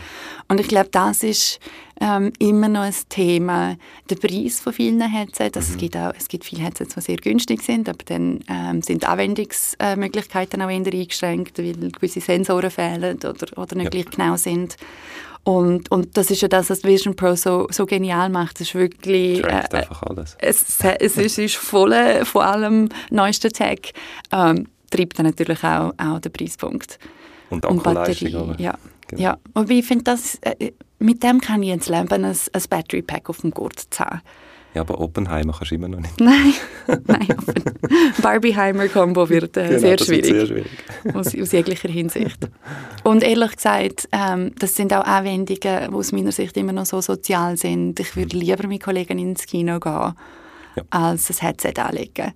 Und 0.49 0.61
ich 0.61 0.69
glaube, 0.69 0.89
das 0.91 1.23
ist 1.23 1.61
ähm, 2.01 2.33
immer 2.39 2.69
noch 2.69 2.83
ein 2.83 2.95
Thema, 3.09 3.77
der 4.11 4.17
Preis 4.17 4.61
von 4.61 4.73
vielen 4.73 5.01
Headsets. 5.01 5.57
Also 5.57 5.69
mhm. 5.69 5.75
es, 5.75 5.81
gibt 5.81 5.97
auch, 5.97 6.13
es 6.19 6.29
gibt 6.29 6.45
viele 6.45 6.63
Headsets, 6.63 6.95
die 6.95 7.01
sehr 7.01 7.17
günstig 7.17 7.63
sind, 7.63 7.89
aber 7.89 8.05
dann 8.07 8.41
ähm, 8.49 8.83
sind 8.83 9.09
Anwendungsmöglichkeiten 9.09 10.61
auch 10.63 10.71
eher 10.71 10.85
eingeschränkt, 10.85 11.59
weil 11.59 11.91
gewisse 11.91 12.21
Sensoren 12.21 12.71
fehlen 12.71 13.19
oder, 13.19 13.47
oder 13.57 13.77
nicht 13.77 13.95
ja. 13.95 14.03
gleich 14.03 14.11
genau 14.11 14.37
sind. 14.37 14.77
Und, 15.45 15.91
und 15.91 16.17
das 16.17 16.31
ist 16.31 16.41
ja 16.41 16.49
das, 16.49 16.71
was 16.71 16.85
Vision 16.85 17.17
Pro 17.17 17.35
so, 17.35 17.67
so 17.71 17.85
genial 17.85 18.29
macht. 18.29 18.61
Es 18.61 18.69
ist 18.69 18.75
wirklich... 18.77 19.43
Äh, 19.43 19.65
einfach 19.73 20.03
alles. 20.05 20.37
Es, 20.39 20.65
es, 20.81 21.17
ist, 21.17 21.39
ist 21.39 21.57
voll 21.57 22.25
von 22.25 22.43
allem 22.43 22.89
neuesten 23.11 23.53
Tech. 23.53 23.93
Ähm, 24.31 24.69
treibt 24.93 25.19
dann 25.19 25.27
natürlich 25.27 25.63
auch, 25.65 25.93
auch 25.99 26.21
den 26.21 26.33
Preispunkt. 26.33 26.99
Und 27.51 27.65
Akkuleistung. 27.67 28.55
Ja. 28.59 28.79
Genau. 29.09 29.23
ja. 29.23 29.39
Aber 29.55 29.71
ich 29.71 29.85
finde, 29.85 30.05
das, 30.05 30.39
äh, 30.43 30.73
mit 30.99 31.23
dem 31.23 31.41
kann 31.41 31.63
ich 31.63 31.69
jetzt 31.69 31.89
leben, 31.89 32.25
ein, 32.25 32.25
ein 32.25 32.63
Battery 32.71 33.03
Pack 33.03 33.29
auf 33.29 33.41
dem 33.41 33.51
Gurt 33.51 33.79
zu 33.79 34.05
haben. 34.05 34.23
Ja, 34.75 34.81
aber 34.81 35.01
Oppenheimer 35.01 35.53
kannst 35.53 35.71
du 35.71 35.75
immer 35.75 35.89
noch 35.89 36.01
nicht. 36.01 36.19
Nein, 36.21 36.55
nein 37.07 37.29
Barbieheimer-Kombo 38.23 39.29
wird 39.29 39.57
äh, 39.59 39.69
genau, 39.69 39.81
sehr, 39.81 39.99
schwierig, 39.99 40.25
sehr 40.25 40.47
schwierig. 40.47 40.71
aus, 41.15 41.39
aus, 41.39 41.53
jeglicher 41.53 41.91
Hinsicht. 41.91 42.49
Und 43.05 43.23
ehrlich 43.23 43.55
gesagt, 43.55 44.09
ähm, 44.13 44.53
das 44.59 44.75
sind 44.75 44.95
auch 44.95 45.05
Anwendungen, 45.05 45.91
die 45.91 45.95
aus 45.95 46.13
meiner 46.13 46.33
Sicht 46.33 46.57
immer 46.57 46.73
noch 46.73 46.87
so 46.87 47.03
sozial 47.03 47.59
sind. 47.59 48.01
Ich 48.01 48.17
würde 48.17 48.35
lieber 48.39 48.67
mit 48.67 48.83
Kollegen 48.83 49.19
ins 49.19 49.45
Kino 49.45 49.79
gehen, 49.79 50.15
ja. 50.77 50.83
als 50.89 51.29
ein 51.29 51.47
Headset 51.47 51.75
anlegen. 51.79 52.33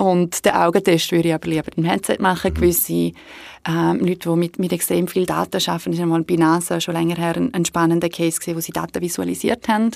Und 0.00 0.46
den 0.46 0.52
Augentest 0.52 1.12
würde 1.12 1.28
ich 1.28 1.34
aber 1.34 1.46
lieber 1.46 1.76
im 1.76 1.84
Headset 1.84 2.16
machen. 2.20 2.52
Mhm. 2.52 2.54
Gewisse 2.54 3.12
ähm, 3.68 4.00
Leute, 4.00 4.30
die 4.30 4.36
mit, 4.36 4.58
mit 4.58 4.72
extrem 4.72 5.06
viel 5.06 5.26
Daten 5.26 5.60
arbeiten, 5.66 5.92
ist 5.92 6.00
einmal 6.00 6.22
bei 6.22 6.36
NASA 6.36 6.80
schon 6.80 6.94
länger 6.94 7.16
her 7.16 7.36
ein, 7.36 7.52
ein 7.52 7.66
spannender 7.66 8.08
Case 8.08 8.40
gewesen, 8.40 8.56
wo 8.56 8.60
sie 8.60 8.72
Daten 8.72 9.02
visualisiert 9.02 9.68
haben. 9.68 9.90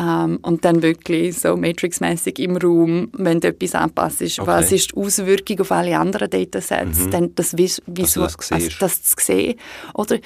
Ähm, 0.00 0.38
und 0.40 0.64
dann 0.64 0.80
wirklich 0.80 1.38
so 1.38 1.58
Matrix-mäßig 1.58 2.38
im 2.38 2.56
Raum, 2.56 3.10
wenn 3.12 3.40
du 3.40 3.48
etwas 3.48 3.74
anpasst, 3.74 4.22
okay. 4.22 4.46
was 4.46 4.72
ist 4.72 4.92
die 4.92 4.96
Auswirkung 4.96 5.60
auf 5.60 5.72
alle 5.72 5.98
anderen 5.98 6.30
Datasets, 6.30 7.00
mhm. 7.00 7.10
dann 7.10 7.34
das, 7.34 7.54
vis 7.54 7.82
visu 7.86 8.22
also 8.22 8.36
das, 8.38 8.52
also 8.52 8.68
das 8.80 9.02
zu 9.02 9.16
sehen. 9.18 9.58
Oder 9.92 10.20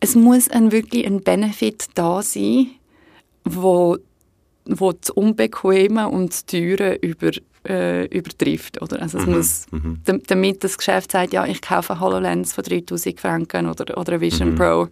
es 0.00 0.16
muss 0.16 0.48
ein, 0.48 0.72
wirklich 0.72 1.06
ein 1.06 1.22
Benefit 1.22 1.86
da 1.94 2.22
sein, 2.22 2.70
wo, 3.44 3.98
wo 4.68 4.92
das 4.92 5.10
Unbequeme 5.10 6.08
und 6.08 6.30
das 6.30 6.46
Teure 6.46 6.94
über 6.96 7.30
äh, 7.68 8.06
übertrifft. 8.06 8.80
Oder? 8.80 9.02
Also 9.02 9.18
es 9.18 9.26
mhm. 9.26 9.32
muss, 9.34 9.66
mhm. 9.70 10.22
damit 10.26 10.64
das 10.64 10.78
Geschäft 10.78 11.12
sagt, 11.12 11.32
ja, 11.32 11.44
ich 11.46 11.60
kaufe 11.60 11.92
eine 11.92 12.00
HoloLens 12.00 12.52
von 12.52 12.64
3000 12.64 13.20
Franken 13.20 13.66
oder, 13.66 13.98
oder 13.98 14.12
eine 14.12 14.20
Vision 14.20 14.52
mhm. 14.52 14.54
Pro, 14.56 14.88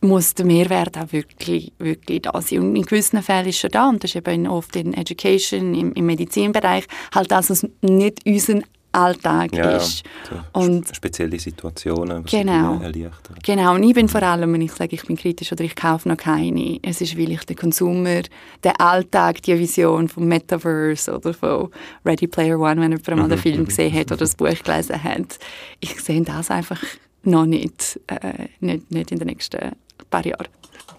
muss 0.00 0.34
der 0.34 0.46
Mehrwert 0.46 0.98
auch 0.98 1.12
wirklich, 1.12 1.72
wirklich 1.78 2.22
da 2.22 2.40
sein. 2.40 2.60
Und 2.60 2.76
in 2.76 2.82
gewissen 2.82 3.22
Fällen 3.22 3.48
ist 3.48 3.62
er 3.62 3.70
da, 3.70 3.88
und 3.88 4.02
das 4.02 4.14
ist 4.14 4.16
eben 4.16 4.48
oft 4.48 4.74
in 4.76 4.94
Education, 4.94 5.74
im, 5.74 5.92
im 5.92 6.06
Medizinbereich, 6.06 6.86
halt 7.14 7.30
das, 7.30 7.50
was 7.50 7.66
nicht 7.82 8.20
unser 8.26 8.60
Alltag 8.92 9.54
ja, 9.54 9.76
ist. 9.76 10.04
So 10.28 10.60
und 10.60 10.94
spezielle 10.94 11.38
Situationen, 11.38 12.24
was 12.24 12.30
genau, 12.30 12.80
erleichtern. 12.80 13.36
Genau, 13.42 13.74
und 13.74 13.82
ich 13.82 13.94
bin 13.94 14.08
vor 14.08 14.22
allem, 14.22 14.52
wenn 14.52 14.60
ich 14.60 14.72
sage, 14.72 14.94
ich 14.94 15.04
bin 15.04 15.16
kritisch 15.16 15.52
oder 15.52 15.64
ich 15.64 15.74
kaufe 15.74 16.08
noch 16.08 16.16
keine, 16.16 16.78
es 16.82 17.00
ist, 17.00 17.16
weil 17.18 17.32
ich 17.32 17.44
den 17.44 17.56
Consumer, 17.56 18.22
den 18.62 18.76
Alltag, 18.78 19.42
die 19.42 19.58
Vision 19.58 20.08
vom 20.08 20.26
Metaverse 20.26 21.14
oder 21.16 21.32
von 21.34 21.70
Ready 22.04 22.26
Player 22.26 22.58
One, 22.58 22.80
wenn 22.80 22.92
jemand 22.92 23.16
mal 23.16 23.28
den 23.28 23.38
Film 23.38 23.64
gesehen 23.64 23.94
hat 23.94 24.06
oder 24.06 24.18
das 24.18 24.34
Buch 24.34 24.62
gelesen 24.62 25.02
hat, 25.02 25.38
ich 25.80 26.00
sehe 26.00 26.22
das 26.22 26.50
einfach 26.50 26.80
noch 27.24 27.46
nicht, 27.46 28.00
äh, 28.08 28.48
nicht, 28.60 28.90
nicht 28.90 29.10
in 29.12 29.18
den 29.18 29.28
nächsten 29.28 29.72
paar 30.10 30.26
Jahren. 30.26 30.48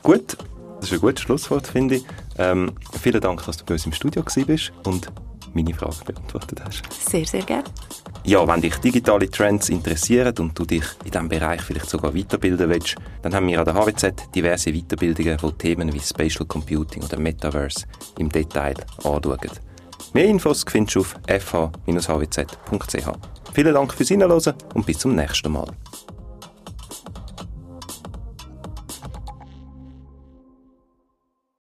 Gut, 0.01 0.37
das 0.79 0.91
ist 0.91 0.93
ein 0.93 0.99
gutes 0.99 1.21
Schlusswort, 1.21 1.67
finde 1.67 1.95
ich. 1.95 2.05
Ähm, 2.37 2.73
vielen 3.01 3.21
Dank, 3.21 3.45
dass 3.45 3.57
du 3.57 3.65
bei 3.65 3.75
uns 3.75 3.85
im 3.85 3.93
Studio 3.93 4.23
bist 4.45 4.73
und 4.83 5.07
meine 5.53 5.73
Frage 5.73 6.05
beantwortet 6.05 6.61
hast. 6.63 6.81
Sehr, 6.91 7.25
sehr 7.25 7.43
gerne. 7.43 7.63
Ja, 8.25 8.47
wenn 8.47 8.61
dich 8.61 8.75
digitale 8.77 9.29
Trends 9.29 9.69
interessieren 9.69 10.33
und 10.39 10.57
du 10.57 10.65
dich 10.65 10.85
in 11.03 11.11
diesem 11.11 11.27
Bereich 11.27 11.61
vielleicht 11.61 11.89
sogar 11.89 12.15
weiterbilden 12.15 12.69
willst, 12.69 12.95
dann 13.21 13.35
haben 13.35 13.47
wir 13.47 13.59
an 13.59 13.65
der 13.65 13.73
HWZ 13.73 14.33
diverse 14.33 14.71
Weiterbildungen, 14.71 15.37
die 15.37 15.51
Themen 15.53 15.93
wie 15.93 15.99
Spatial 15.99 16.45
Computing 16.45 17.03
oder 17.03 17.19
Metaverse 17.19 17.85
im 18.19 18.29
Detail 18.29 18.75
anschauen. 19.03 19.37
Mehr 20.13 20.25
Infos 20.25 20.63
findest 20.67 20.95
du 20.95 20.99
auf 21.01 21.15
fh-hwz.ch. 21.27 23.07
Vielen 23.53 23.73
Dank 23.73 23.93
fürs 23.93 24.09
Hinhören 24.09 24.53
und 24.73 24.85
bis 24.85 24.99
zum 24.99 25.15
nächsten 25.15 25.51
Mal. 25.51 25.67